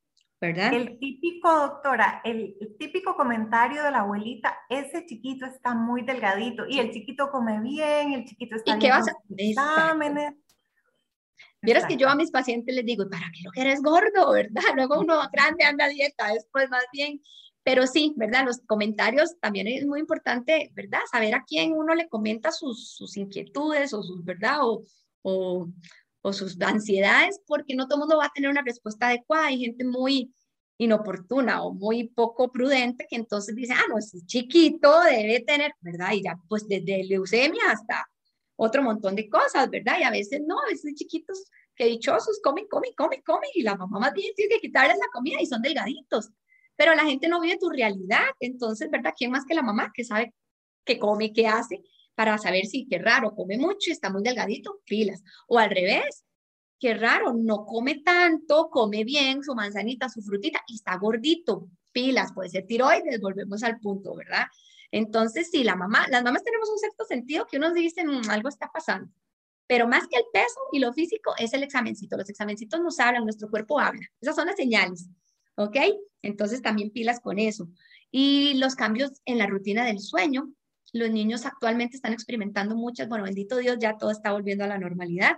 ¿verdad? 0.46 0.72
El 0.74 0.98
típico, 0.98 1.50
doctora, 1.50 2.20
el, 2.24 2.56
típico 2.78 3.16
comentario 3.16 3.82
de 3.82 3.90
la 3.90 4.00
abuelita, 4.00 4.56
ese 4.68 5.06
chiquito 5.06 5.46
está 5.46 5.74
muy 5.74 6.02
delgadito 6.02 6.64
y 6.68 6.80
el 6.80 6.92
chiquito 6.92 7.30
come 7.30 7.60
bien, 7.60 8.12
el 8.12 8.24
chiquito 8.24 8.56
está 8.56 8.76
¿Y 8.76 8.78
qué 8.78 8.90
vas 8.90 9.08
a 9.08 9.12
exámenes. 9.36 10.34
Vieras 11.62 11.86
que 11.86 11.96
yo 11.96 12.10
a 12.10 12.14
mis 12.14 12.30
pacientes 12.30 12.74
les 12.74 12.84
digo, 12.84 13.08
¿para 13.08 13.30
qué 13.32 13.40
lo 13.42 13.50
que 13.50 13.62
eres 13.62 13.80
gordo, 13.80 14.32
verdad? 14.32 14.62
Luego 14.76 15.00
uno 15.00 15.18
grande 15.32 15.64
anda 15.64 15.86
a 15.86 15.88
dieta, 15.88 16.32
después 16.32 16.68
más 16.68 16.84
bien 16.92 17.20
pero 17.66 17.86
sí, 17.86 18.12
¿verdad? 18.16 18.44
Los 18.44 18.60
comentarios 18.66 19.40
también 19.40 19.66
es 19.66 19.86
muy 19.86 19.98
importante, 19.98 20.70
¿verdad? 20.74 21.00
Saber 21.10 21.34
a 21.34 21.44
quién 21.46 21.72
uno 21.72 21.94
le 21.94 22.10
comenta 22.10 22.52
sus, 22.52 22.90
sus 22.90 23.16
inquietudes 23.16 23.94
o 23.94 24.02
sus, 24.02 24.22
¿verdad? 24.22 24.58
O, 24.60 24.84
o, 25.22 25.68
o, 26.24 26.32
sus 26.32 26.60
ansiedades, 26.60 27.40
porque 27.46 27.74
no 27.74 27.86
todo 27.86 27.96
el 27.96 28.00
mundo 28.00 28.16
va 28.16 28.26
a 28.26 28.32
tener 28.34 28.50
una 28.50 28.62
respuesta 28.62 29.08
adecuada. 29.08 29.46
Hay 29.46 29.60
gente 29.60 29.84
muy 29.84 30.34
inoportuna 30.78 31.62
o 31.62 31.72
muy 31.72 32.08
poco 32.08 32.50
prudente 32.50 33.06
que 33.08 33.16
entonces 33.16 33.54
dice, 33.54 33.74
ah, 33.74 33.84
no, 33.88 33.98
es 33.98 34.12
chiquito, 34.26 35.02
debe 35.02 35.40
tener, 35.40 35.72
¿verdad? 35.80 36.12
Y 36.12 36.22
ya, 36.22 36.36
pues 36.48 36.66
desde 36.66 37.04
leucemia 37.04 37.70
hasta 37.70 38.06
otro 38.56 38.82
montón 38.82 39.14
de 39.16 39.28
cosas, 39.28 39.68
¿verdad? 39.70 39.98
Y 40.00 40.04
a 40.04 40.10
veces 40.10 40.42
no, 40.46 40.58
a 40.60 40.66
veces 40.70 40.94
chiquitos 40.94 41.44
que 41.76 41.86
dichosos 41.86 42.40
comen, 42.42 42.66
comen, 42.68 42.92
comen, 42.96 43.22
comen, 43.22 43.50
y 43.54 43.62
la 43.62 43.76
mamá 43.76 43.98
más 43.98 44.12
bien 44.14 44.32
tiene 44.34 44.54
que 44.54 44.60
quitarles 44.60 44.96
la 44.98 45.08
comida 45.12 45.40
y 45.40 45.46
son 45.46 45.60
delgaditos 45.60 46.30
pero 46.76 46.94
la 46.94 47.04
gente 47.04 47.28
no 47.28 47.40
vive 47.40 47.58
tu 47.58 47.70
realidad, 47.70 48.24
entonces, 48.40 48.90
¿verdad? 48.90 49.14
¿Quién 49.16 49.30
más 49.30 49.44
que 49.44 49.54
la 49.54 49.62
mamá 49.62 49.92
que 49.94 50.04
sabe 50.04 50.34
qué 50.84 50.98
come, 50.98 51.32
qué 51.32 51.46
hace, 51.46 51.82
para 52.14 52.38
saber 52.38 52.66
si 52.66 52.86
qué 52.86 52.98
raro, 52.98 53.34
come 53.34 53.58
mucho 53.58 53.90
está 53.90 54.10
muy 54.10 54.22
delgadito, 54.22 54.80
pilas, 54.84 55.22
o 55.48 55.58
al 55.58 55.70
revés, 55.70 56.24
qué 56.78 56.94
raro, 56.94 57.32
no 57.34 57.64
come 57.64 58.02
tanto, 58.04 58.68
come 58.70 59.04
bien 59.04 59.42
su 59.42 59.54
manzanita, 59.54 60.08
su 60.08 60.22
frutita 60.22 60.60
y 60.66 60.76
está 60.76 60.96
gordito, 60.96 61.68
pilas, 61.92 62.32
puede 62.32 62.50
ser 62.50 62.66
tiroides, 62.66 63.20
volvemos 63.20 63.62
al 63.62 63.78
punto, 63.80 64.14
¿verdad? 64.14 64.46
Entonces, 64.90 65.50
sí, 65.50 65.64
la 65.64 65.76
mamá, 65.76 66.06
las 66.08 66.22
mamás 66.22 66.44
tenemos 66.44 66.70
un 66.70 66.78
cierto 66.78 67.04
sentido 67.04 67.46
que 67.46 67.56
unos 67.56 67.74
dicen, 67.74 68.06
mm, 68.06 68.30
algo 68.30 68.48
está 68.48 68.70
pasando. 68.72 69.10
Pero 69.66 69.88
más 69.88 70.06
que 70.08 70.18
el 70.18 70.24
peso 70.32 70.60
y 70.72 70.78
lo 70.78 70.92
físico 70.92 71.34
es 71.38 71.52
el 71.52 71.62
examencito. 71.62 72.16
Los 72.16 72.28
examencitos 72.28 72.80
nos 72.80 73.00
hablan, 73.00 73.24
nuestro 73.24 73.48
cuerpo 73.48 73.80
habla. 73.80 74.06
Esas 74.20 74.36
son 74.36 74.46
las 74.46 74.56
señales. 74.56 75.08
¿ok? 75.56 75.76
Entonces 76.22 76.62
también 76.62 76.90
pilas 76.90 77.20
con 77.20 77.38
eso. 77.38 77.68
Y 78.10 78.54
los 78.54 78.74
cambios 78.74 79.12
en 79.24 79.38
la 79.38 79.46
rutina 79.46 79.84
del 79.84 80.00
sueño. 80.00 80.52
Los 80.94 81.10
niños 81.10 81.44
actualmente 81.44 81.96
están 81.96 82.14
experimentando 82.14 82.74
muchas, 82.74 83.06
bueno, 83.08 83.24
bendito 83.24 83.58
Dios, 83.58 83.76
ya 83.78 83.98
todo 83.98 84.10
está 84.10 84.32
volviendo 84.32 84.64
a 84.64 84.68
la 84.68 84.78
normalidad, 84.78 85.36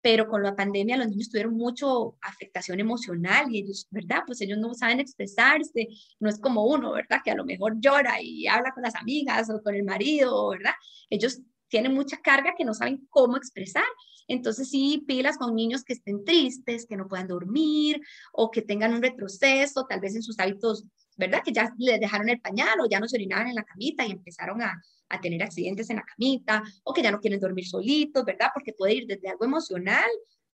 pero 0.00 0.26
con 0.26 0.42
la 0.42 0.56
pandemia 0.56 0.96
los 0.96 1.08
niños 1.08 1.28
tuvieron 1.28 1.54
mucho 1.54 2.16
afectación 2.22 2.80
emocional 2.80 3.46
y 3.50 3.58
ellos, 3.58 3.86
¿verdad? 3.90 4.22
Pues 4.26 4.40
ellos 4.40 4.58
no 4.58 4.72
saben 4.72 5.00
expresarse, 5.00 5.88
no 6.18 6.30
es 6.30 6.38
como 6.38 6.64
uno, 6.64 6.92
¿verdad? 6.92 7.18
Que 7.22 7.30
a 7.30 7.34
lo 7.34 7.44
mejor 7.44 7.74
llora 7.78 8.22
y 8.22 8.46
habla 8.46 8.72
con 8.72 8.82
las 8.82 8.94
amigas 8.94 9.50
o 9.50 9.62
con 9.62 9.74
el 9.74 9.84
marido, 9.84 10.48
¿verdad? 10.48 10.72
Ellos 11.10 11.40
tienen 11.68 11.92
mucha 11.92 12.18
carga 12.22 12.54
que 12.56 12.64
no 12.64 12.72
saben 12.72 13.06
cómo 13.10 13.36
expresar 13.36 13.84
entonces 14.28 14.70
sí, 14.70 15.04
pilas 15.06 15.36
con 15.36 15.54
niños 15.54 15.84
que 15.84 15.92
estén 15.92 16.24
tristes, 16.24 16.86
que 16.86 16.96
no 16.96 17.08
puedan 17.08 17.28
dormir 17.28 18.00
o 18.32 18.50
que 18.50 18.62
tengan 18.62 18.94
un 18.94 19.02
retroceso, 19.02 19.86
tal 19.88 20.00
vez 20.00 20.14
en 20.14 20.22
sus 20.22 20.38
hábitos, 20.38 20.84
¿verdad? 21.16 21.42
Que 21.44 21.52
ya 21.52 21.72
les 21.78 22.00
dejaron 22.00 22.28
el 22.28 22.40
pañal 22.40 22.80
o 22.80 22.88
ya 22.88 23.00
no 23.00 23.08
se 23.08 23.16
orinaban 23.16 23.48
en 23.48 23.54
la 23.54 23.64
camita 23.64 24.06
y 24.06 24.12
empezaron 24.12 24.62
a, 24.62 24.82
a 25.08 25.20
tener 25.20 25.42
accidentes 25.42 25.90
en 25.90 25.96
la 25.96 26.04
camita 26.04 26.62
o 26.82 26.92
que 26.92 27.02
ya 27.02 27.10
no 27.10 27.20
quieren 27.20 27.40
dormir 27.40 27.66
solitos, 27.66 28.24
¿verdad? 28.24 28.48
Porque 28.52 28.72
puede 28.72 28.94
ir 28.94 29.06
desde 29.06 29.28
algo 29.28 29.44
emocional 29.44 30.10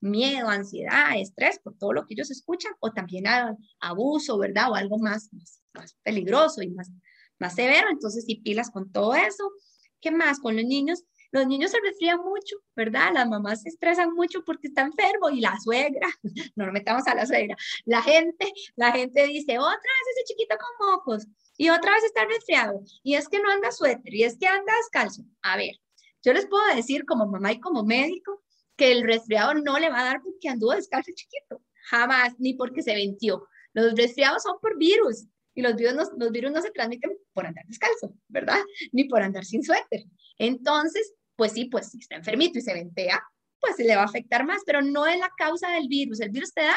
miedo, 0.05 0.47
ansiedad, 0.47 1.17
estrés, 1.17 1.59
por 1.59 1.77
todo 1.77 1.93
lo 1.93 2.05
que 2.05 2.13
ellos 2.13 2.31
escuchan, 2.31 2.73
o 2.79 2.91
también 2.91 3.27
a, 3.27 3.55
abuso, 3.79 4.37
¿verdad? 4.37 4.71
O 4.71 4.75
algo 4.75 4.97
más, 4.97 5.29
más, 5.33 5.61
más, 5.73 5.97
peligroso 6.03 6.61
y 6.61 6.69
más, 6.69 6.91
más 7.39 7.55
severo. 7.55 7.87
Entonces, 7.89 8.25
sí, 8.25 8.35
pilas 8.35 8.69
con 8.71 8.91
todo 8.91 9.15
eso. 9.15 9.51
¿Qué 9.99 10.11
más? 10.11 10.39
Con 10.39 10.55
los 10.55 10.65
niños, 10.65 11.03
los 11.35 11.47
niños 11.47 11.71
se 11.71 11.81
resfrían 11.81 12.19
mucho, 12.19 12.55
¿verdad? 12.77 13.11
Las 13.13 13.27
mamás 13.27 13.63
se 13.63 13.67
estresan 13.67 14.13
mucho 14.13 14.45
porque 14.45 14.67
está 14.67 14.83
enfermo 14.83 15.29
y 15.29 15.41
la 15.41 15.59
suegra, 15.59 16.07
no 16.55 16.71
metamos 16.71 17.05
a 17.07 17.13
la 17.13 17.25
suegra, 17.25 17.57
la 17.83 18.01
gente, 18.01 18.53
la 18.77 18.93
gente 18.93 19.27
dice, 19.27 19.59
otra 19.59 19.73
vez 19.73 20.15
ese 20.15 20.23
chiquito 20.33 20.55
con 20.57 20.87
mocos 20.87 21.27
y 21.57 21.69
otra 21.69 21.91
vez 21.91 22.05
está 22.05 22.23
resfriado 22.23 22.81
y 23.03 23.15
es 23.15 23.27
que 23.27 23.39
no 23.39 23.49
anda 23.49 23.73
suéter 23.73 24.15
y 24.15 24.23
es 24.23 24.37
que 24.37 24.47
anda 24.47 24.71
descalzo. 24.77 25.23
A 25.41 25.57
ver, 25.57 25.75
yo 26.23 26.31
les 26.31 26.47
puedo 26.47 26.65
decir 26.73 27.03
como 27.03 27.27
mamá 27.27 27.51
y 27.51 27.59
como 27.59 27.83
médico 27.83 28.41
que 28.77 28.93
el 28.93 29.03
resfriado 29.03 29.55
no 29.55 29.77
le 29.77 29.89
va 29.89 29.99
a 29.99 30.05
dar 30.05 30.21
porque 30.23 30.47
anduvo 30.47 30.71
descalzo 30.71 31.11
chiquito, 31.13 31.61
jamás, 31.89 32.33
ni 32.39 32.53
porque 32.53 32.81
se 32.81 32.95
ventió. 32.95 33.45
Los 33.73 33.93
resfriados 33.93 34.43
son 34.43 34.57
por 34.61 34.77
virus 34.77 35.25
y 35.53 35.61
los 35.61 35.75
virus, 35.75 35.95
no, 35.95 36.03
los 36.17 36.31
virus 36.31 36.53
no 36.53 36.61
se 36.61 36.71
transmiten 36.71 37.11
por 37.33 37.45
andar 37.45 37.65
descalzo, 37.65 38.13
¿verdad? 38.29 38.59
Ni 38.93 39.03
por 39.03 39.21
andar 39.21 39.43
sin 39.43 39.63
suéter. 39.63 40.05
Entonces, 40.37 41.13
pues 41.35 41.53
sí, 41.53 41.65
pues 41.65 41.91
si 41.91 41.99
está 41.99 42.15
enfermito 42.15 42.59
y 42.59 42.61
se 42.61 42.73
ventea, 42.73 43.23
pues 43.59 43.77
le 43.79 43.95
va 43.95 44.03
a 44.03 44.05
afectar 44.05 44.45
más, 44.45 44.61
pero 44.65 44.81
no 44.81 45.05
es 45.07 45.19
la 45.19 45.31
causa 45.37 45.69
del 45.71 45.87
virus. 45.87 46.19
El 46.19 46.29
virus 46.29 46.53
te 46.53 46.61
da 46.61 46.75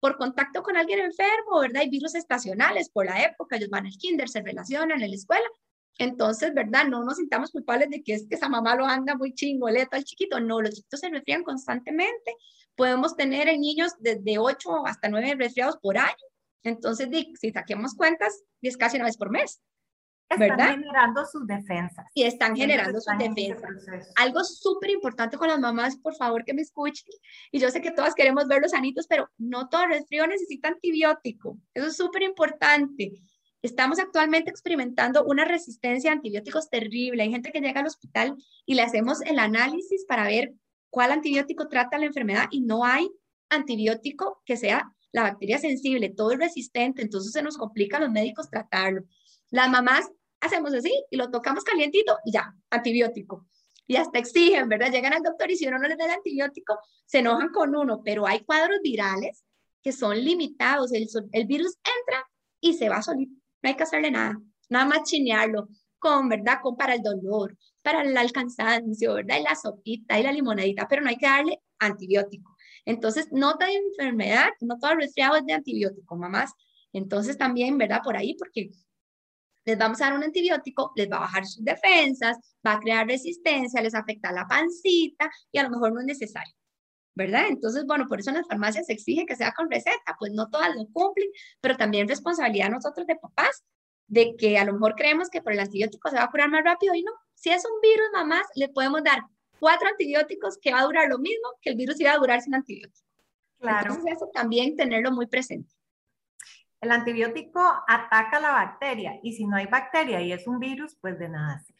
por 0.00 0.16
contacto 0.16 0.62
con 0.62 0.76
alguien 0.76 1.00
enfermo, 1.00 1.60
¿verdad? 1.60 1.82
Hay 1.82 1.90
virus 1.90 2.14
estacionales 2.14 2.88
por 2.90 3.06
la 3.06 3.22
época, 3.22 3.56
ellos 3.56 3.70
van 3.70 3.86
al 3.86 3.92
kinder, 3.92 4.28
se 4.28 4.42
relacionan 4.42 5.02
en 5.02 5.10
la 5.10 5.16
escuela. 5.16 5.46
Entonces, 5.98 6.54
¿verdad? 6.54 6.86
No 6.86 7.02
nos 7.02 7.16
sintamos 7.16 7.50
culpables 7.50 7.90
de 7.90 8.02
que 8.04 8.14
es 8.14 8.26
que 8.28 8.36
esa 8.36 8.48
mamá 8.48 8.76
lo 8.76 8.86
anda 8.86 9.16
muy 9.16 9.34
chingoleta 9.34 9.96
al 9.96 10.04
chiquito. 10.04 10.38
No, 10.38 10.60
los 10.60 10.74
chiquitos 10.74 11.00
se 11.00 11.10
resfrían 11.10 11.42
constantemente. 11.42 12.36
Podemos 12.76 13.16
tener 13.16 13.48
en 13.48 13.60
niños 13.60 13.92
desde 13.98 14.38
8 14.38 14.86
hasta 14.86 15.08
9 15.08 15.34
resfriados 15.36 15.76
por 15.82 15.98
año. 15.98 16.14
Entonces, 16.62 17.08
si 17.40 17.50
saquemos 17.50 17.94
cuentas, 17.94 18.44
es 18.62 18.76
casi 18.76 18.96
una 18.96 19.06
vez 19.06 19.16
por 19.16 19.30
mes. 19.30 19.60
Están 20.28 20.80
generando 20.80 21.24
sus 21.24 21.46
defensas. 21.46 22.06
Y 22.14 22.24
están 22.24 22.54
generando 22.54 23.00
sus 23.00 23.16
defensas. 23.18 24.12
Algo 24.16 24.44
súper 24.44 24.90
importante 24.90 25.36
con 25.36 25.48
las 25.48 25.58
mamás, 25.58 25.96
por 25.96 26.14
favor 26.14 26.44
que 26.44 26.54
me 26.54 26.62
escuchen. 26.62 27.06
Y 27.50 27.58
yo 27.58 27.70
sé 27.70 27.80
que 27.80 27.90
todas 27.90 28.14
queremos 28.14 28.46
ver 28.46 28.60
los 28.60 28.72
sanitos, 28.72 29.06
pero 29.06 29.30
no 29.38 29.68
todo 29.68 29.86
resfrío 29.86 30.26
necesita 30.26 30.68
antibiótico. 30.68 31.58
Eso 31.72 31.86
es 31.86 31.96
súper 31.96 32.22
importante. 32.22 33.22
Estamos 33.62 33.98
actualmente 33.98 34.50
experimentando 34.50 35.24
una 35.24 35.44
resistencia 35.44 36.10
a 36.10 36.14
antibióticos 36.14 36.68
terrible. 36.68 37.22
Hay 37.22 37.30
gente 37.30 37.50
que 37.50 37.60
llega 37.60 37.80
al 37.80 37.86
hospital 37.86 38.36
y 38.66 38.74
le 38.74 38.82
hacemos 38.82 39.20
el 39.22 39.38
análisis 39.38 40.04
para 40.06 40.24
ver 40.24 40.54
cuál 40.90 41.10
antibiótico 41.10 41.68
trata 41.68 41.98
la 41.98 42.06
enfermedad 42.06 42.46
y 42.50 42.60
no 42.60 42.84
hay 42.84 43.10
antibiótico 43.48 44.42
que 44.44 44.56
sea 44.56 44.92
la 45.10 45.22
bacteria 45.22 45.58
sensible, 45.58 46.10
todo 46.10 46.32
es 46.32 46.38
resistente, 46.38 47.02
entonces 47.02 47.32
se 47.32 47.42
nos 47.42 47.56
complica 47.56 47.96
a 47.96 48.00
los 48.00 48.10
médicos 48.10 48.50
tratarlo. 48.50 49.04
Las 49.50 49.70
mamás 49.70 50.10
hacemos 50.40 50.72
así 50.74 50.92
y 51.10 51.16
lo 51.16 51.30
tocamos 51.30 51.64
calientito 51.64 52.18
y 52.24 52.32
ya, 52.32 52.54
antibiótico. 52.70 53.46
Y 53.86 53.96
hasta 53.96 54.18
exigen, 54.18 54.68
¿verdad? 54.68 54.92
Llegan 54.92 55.14
al 55.14 55.22
doctor 55.22 55.50
y 55.50 55.56
si 55.56 55.66
uno 55.66 55.78
no 55.78 55.88
les 55.88 55.96
da 55.96 56.04
el 56.04 56.10
antibiótico, 56.10 56.78
se 57.06 57.18
enojan 57.18 57.48
con 57.50 57.74
uno, 57.74 58.02
pero 58.04 58.26
hay 58.26 58.40
cuadros 58.40 58.80
virales 58.82 59.44
que 59.82 59.92
son 59.92 60.22
limitados. 60.22 60.92
El, 60.92 61.08
el 61.32 61.46
virus 61.46 61.78
entra 61.98 62.24
y 62.60 62.74
se 62.74 62.88
va 62.88 63.00
solito. 63.00 63.34
No 63.62 63.70
hay 63.70 63.76
que 63.76 63.82
hacerle 63.84 64.10
nada, 64.10 64.38
nada 64.68 64.84
más 64.84 65.04
chinearlo 65.04 65.68
con, 65.98 66.28
¿verdad? 66.28 66.58
Con 66.62 66.76
para 66.76 66.94
el 66.94 67.02
dolor, 67.02 67.56
para 67.82 68.02
el 68.02 68.32
cansancio, 68.32 69.14
¿verdad? 69.14 69.38
Y 69.40 69.42
la 69.42 69.54
sopita 69.54 70.18
y 70.18 70.22
la 70.22 70.32
limonadita, 70.32 70.86
pero 70.88 71.02
no 71.02 71.08
hay 71.08 71.16
que 71.16 71.26
darle 71.26 71.62
antibiótico. 71.78 72.56
Entonces, 72.84 73.28
no 73.32 73.52
toda 73.54 73.72
enfermedad, 73.72 74.50
no 74.60 74.78
todo 74.78 74.94
resfriado 74.94 75.36
es 75.36 75.46
de 75.46 75.52
antibiótico, 75.54 76.16
mamás. 76.16 76.52
Entonces, 76.92 77.36
también, 77.36 77.76
¿verdad? 77.78 78.00
Por 78.02 78.16
ahí, 78.16 78.34
porque 78.34 78.70
les 79.68 79.76
vamos 79.76 80.00
a 80.00 80.06
dar 80.06 80.14
un 80.14 80.24
antibiótico, 80.24 80.92
les 80.96 81.10
va 81.10 81.18
a 81.18 81.20
bajar 81.20 81.44
sus 81.44 81.62
defensas, 81.62 82.38
va 82.66 82.72
a 82.72 82.80
crear 82.80 83.06
resistencia, 83.06 83.82
les 83.82 83.94
afecta 83.94 84.32
la 84.32 84.46
pancita 84.46 85.30
y 85.52 85.58
a 85.58 85.62
lo 85.64 85.70
mejor 85.70 85.92
no 85.92 86.00
es 86.00 86.06
necesario. 86.06 86.54
¿verdad? 87.14 87.46
Entonces, 87.48 87.84
bueno, 87.84 88.06
por 88.06 88.20
eso 88.20 88.30
en 88.30 88.36
las 88.36 88.46
farmacias 88.46 88.86
se 88.86 88.92
exige 88.92 89.26
que 89.26 89.34
sea 89.34 89.52
con 89.52 89.68
receta, 89.68 90.16
pues 90.20 90.32
no 90.32 90.48
todas 90.50 90.72
lo 90.76 90.86
cumplen, 90.92 91.28
pero 91.60 91.76
también 91.76 92.06
responsabilidad 92.06 92.70
nosotros 92.70 93.08
de 93.08 93.16
papás, 93.16 93.64
de 94.06 94.36
que 94.36 94.56
a 94.56 94.64
lo 94.64 94.74
mejor 94.74 94.94
creemos 94.94 95.28
que 95.28 95.42
por 95.42 95.52
el 95.52 95.58
antibiótico 95.58 96.10
se 96.10 96.16
va 96.16 96.22
a 96.22 96.30
curar 96.30 96.48
más 96.48 96.62
rápido 96.62 96.94
y 96.94 97.02
no. 97.02 97.10
Si 97.34 97.50
es 97.50 97.64
un 97.64 97.80
virus, 97.80 98.06
mamás, 98.12 98.46
le 98.54 98.68
podemos 98.68 99.02
dar 99.02 99.22
cuatro 99.58 99.88
antibióticos 99.88 100.58
que 100.58 100.72
va 100.72 100.78
a 100.78 100.84
durar 100.84 101.08
lo 101.08 101.18
mismo 101.18 101.48
que 101.60 101.70
el 101.70 101.76
virus 101.76 102.00
iba 102.00 102.12
a 102.12 102.18
durar 102.18 102.40
sin 102.40 102.54
antibiótico. 102.54 103.04
Claro. 103.58 103.90
Entonces, 103.90 104.16
eso 104.16 104.30
también 104.32 104.76
tenerlo 104.76 105.10
muy 105.10 105.26
presente. 105.26 105.74
El 106.80 106.92
antibiótico 106.92 107.60
ataca 107.88 108.38
la 108.40 108.52
bacteria 108.52 109.18
y 109.22 109.32
si 109.32 109.46
no 109.46 109.56
hay 109.56 109.66
bacteria 109.66 110.20
y 110.20 110.32
es 110.32 110.46
un 110.46 110.58
virus, 110.58 110.96
pues 111.00 111.18
de 111.18 111.28
nada 111.28 111.58
sirve. 111.60 111.78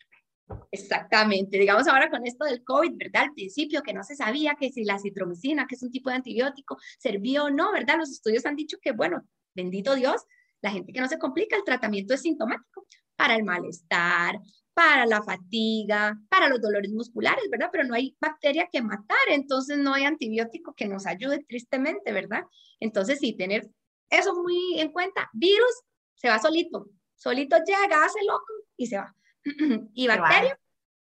Exactamente. 0.70 1.58
Digamos 1.58 1.86
ahora 1.86 2.10
con 2.10 2.26
esto 2.26 2.44
del 2.44 2.64
COVID, 2.64 2.96
¿verdad? 2.96 3.24
Al 3.24 3.34
principio 3.34 3.82
que 3.82 3.92
no 3.92 4.02
se 4.02 4.16
sabía 4.16 4.56
que 4.58 4.70
si 4.70 4.84
la 4.84 4.98
citromicina, 4.98 5.66
que 5.66 5.74
es 5.74 5.82
un 5.82 5.90
tipo 5.90 6.10
de 6.10 6.16
antibiótico, 6.16 6.78
servía 6.98 7.44
o 7.44 7.50
no, 7.50 7.72
¿verdad? 7.72 7.98
Los 7.98 8.10
estudios 8.10 8.46
han 8.46 8.56
dicho 8.56 8.78
que, 8.80 8.92
bueno, 8.92 9.22
bendito 9.54 9.94
Dios, 9.94 10.24
la 10.60 10.70
gente 10.70 10.92
que 10.92 11.00
no 11.00 11.08
se 11.08 11.18
complica, 11.18 11.56
el 11.56 11.64
tratamiento 11.64 12.14
es 12.14 12.22
sintomático 12.22 12.86
para 13.14 13.36
el 13.36 13.44
malestar, 13.44 14.38
para 14.74 15.06
la 15.06 15.22
fatiga, 15.22 16.16
para 16.28 16.48
los 16.48 16.60
dolores 16.60 16.92
musculares, 16.92 17.48
¿verdad? 17.50 17.68
Pero 17.70 17.84
no 17.84 17.94
hay 17.94 18.16
bacteria 18.20 18.68
que 18.70 18.80
matar, 18.80 19.18
entonces 19.28 19.78
no 19.78 19.92
hay 19.94 20.04
antibiótico 20.04 20.72
que 20.74 20.86
nos 20.86 21.06
ayude 21.06 21.44
tristemente, 21.48 22.12
¿verdad? 22.12 22.44
Entonces 22.80 23.18
sí, 23.18 23.32
tener 23.36 23.68
eso 24.10 24.34
muy 24.34 24.80
en 24.80 24.90
cuenta. 24.90 25.28
Virus 25.32 25.82
se 26.14 26.28
va 26.28 26.38
solito, 26.38 26.88
solito 27.16 27.56
llega, 27.58 28.04
hace 28.04 28.20
loco 28.24 28.52
y 28.76 28.86
se 28.86 28.98
va. 28.98 29.14
y 29.94 30.06
bacteria, 30.06 30.58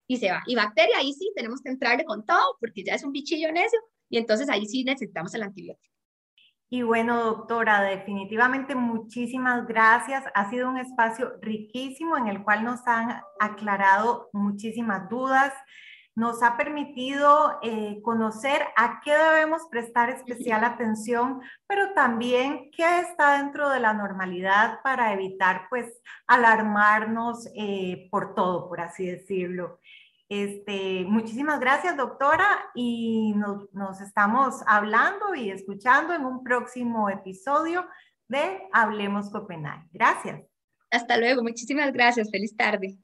y 0.06 0.16
se 0.16 0.30
va. 0.30 0.42
Y 0.46 0.54
bacteria, 0.54 0.98
ahí 0.98 1.12
sí 1.12 1.32
tenemos 1.34 1.60
que 1.60 1.70
entrarle 1.70 2.04
con 2.04 2.24
todo 2.24 2.56
porque 2.60 2.84
ya 2.84 2.94
es 2.94 3.04
un 3.04 3.12
bichillo 3.12 3.50
necio 3.52 3.78
y 4.08 4.18
entonces 4.18 4.48
ahí 4.48 4.66
sí 4.66 4.84
necesitamos 4.84 5.34
el 5.34 5.42
antibiótico. 5.42 5.94
Y 6.72 6.82
bueno, 6.82 7.24
doctora, 7.24 7.82
definitivamente 7.82 8.76
muchísimas 8.76 9.66
gracias. 9.66 10.22
Ha 10.34 10.48
sido 10.50 10.68
un 10.68 10.78
espacio 10.78 11.32
riquísimo 11.42 12.16
en 12.16 12.28
el 12.28 12.44
cual 12.44 12.62
nos 12.62 12.86
han 12.86 13.20
aclarado 13.40 14.30
muchísimas 14.32 15.08
dudas 15.08 15.52
nos 16.20 16.42
ha 16.42 16.58
permitido 16.58 17.58
eh, 17.62 18.02
conocer 18.02 18.60
a 18.76 19.00
qué 19.02 19.10
debemos 19.10 19.62
prestar 19.70 20.10
especial 20.10 20.64
atención, 20.64 21.40
pero 21.66 21.94
también 21.94 22.70
qué 22.76 23.00
está 23.00 23.38
dentro 23.38 23.70
de 23.70 23.80
la 23.80 23.94
normalidad 23.94 24.80
para 24.84 25.14
evitar 25.14 25.62
pues 25.70 25.86
alarmarnos 26.26 27.48
eh, 27.56 28.06
por 28.10 28.34
todo, 28.34 28.68
por 28.68 28.82
así 28.82 29.06
decirlo. 29.06 29.80
Este, 30.28 31.06
muchísimas 31.06 31.58
gracias, 31.58 31.96
doctora, 31.96 32.46
y 32.74 33.32
nos, 33.34 33.72
nos 33.72 34.02
estamos 34.02 34.62
hablando 34.66 35.34
y 35.34 35.50
escuchando 35.50 36.12
en 36.12 36.26
un 36.26 36.44
próximo 36.44 37.08
episodio 37.08 37.86
de 38.28 38.60
Hablemos 38.72 39.30
Copenhague. 39.30 39.88
Gracias. 39.90 40.42
Hasta 40.90 41.16
luego, 41.16 41.42
muchísimas 41.42 41.90
gracias. 41.94 42.30
Feliz 42.30 42.54
tarde. 42.54 42.98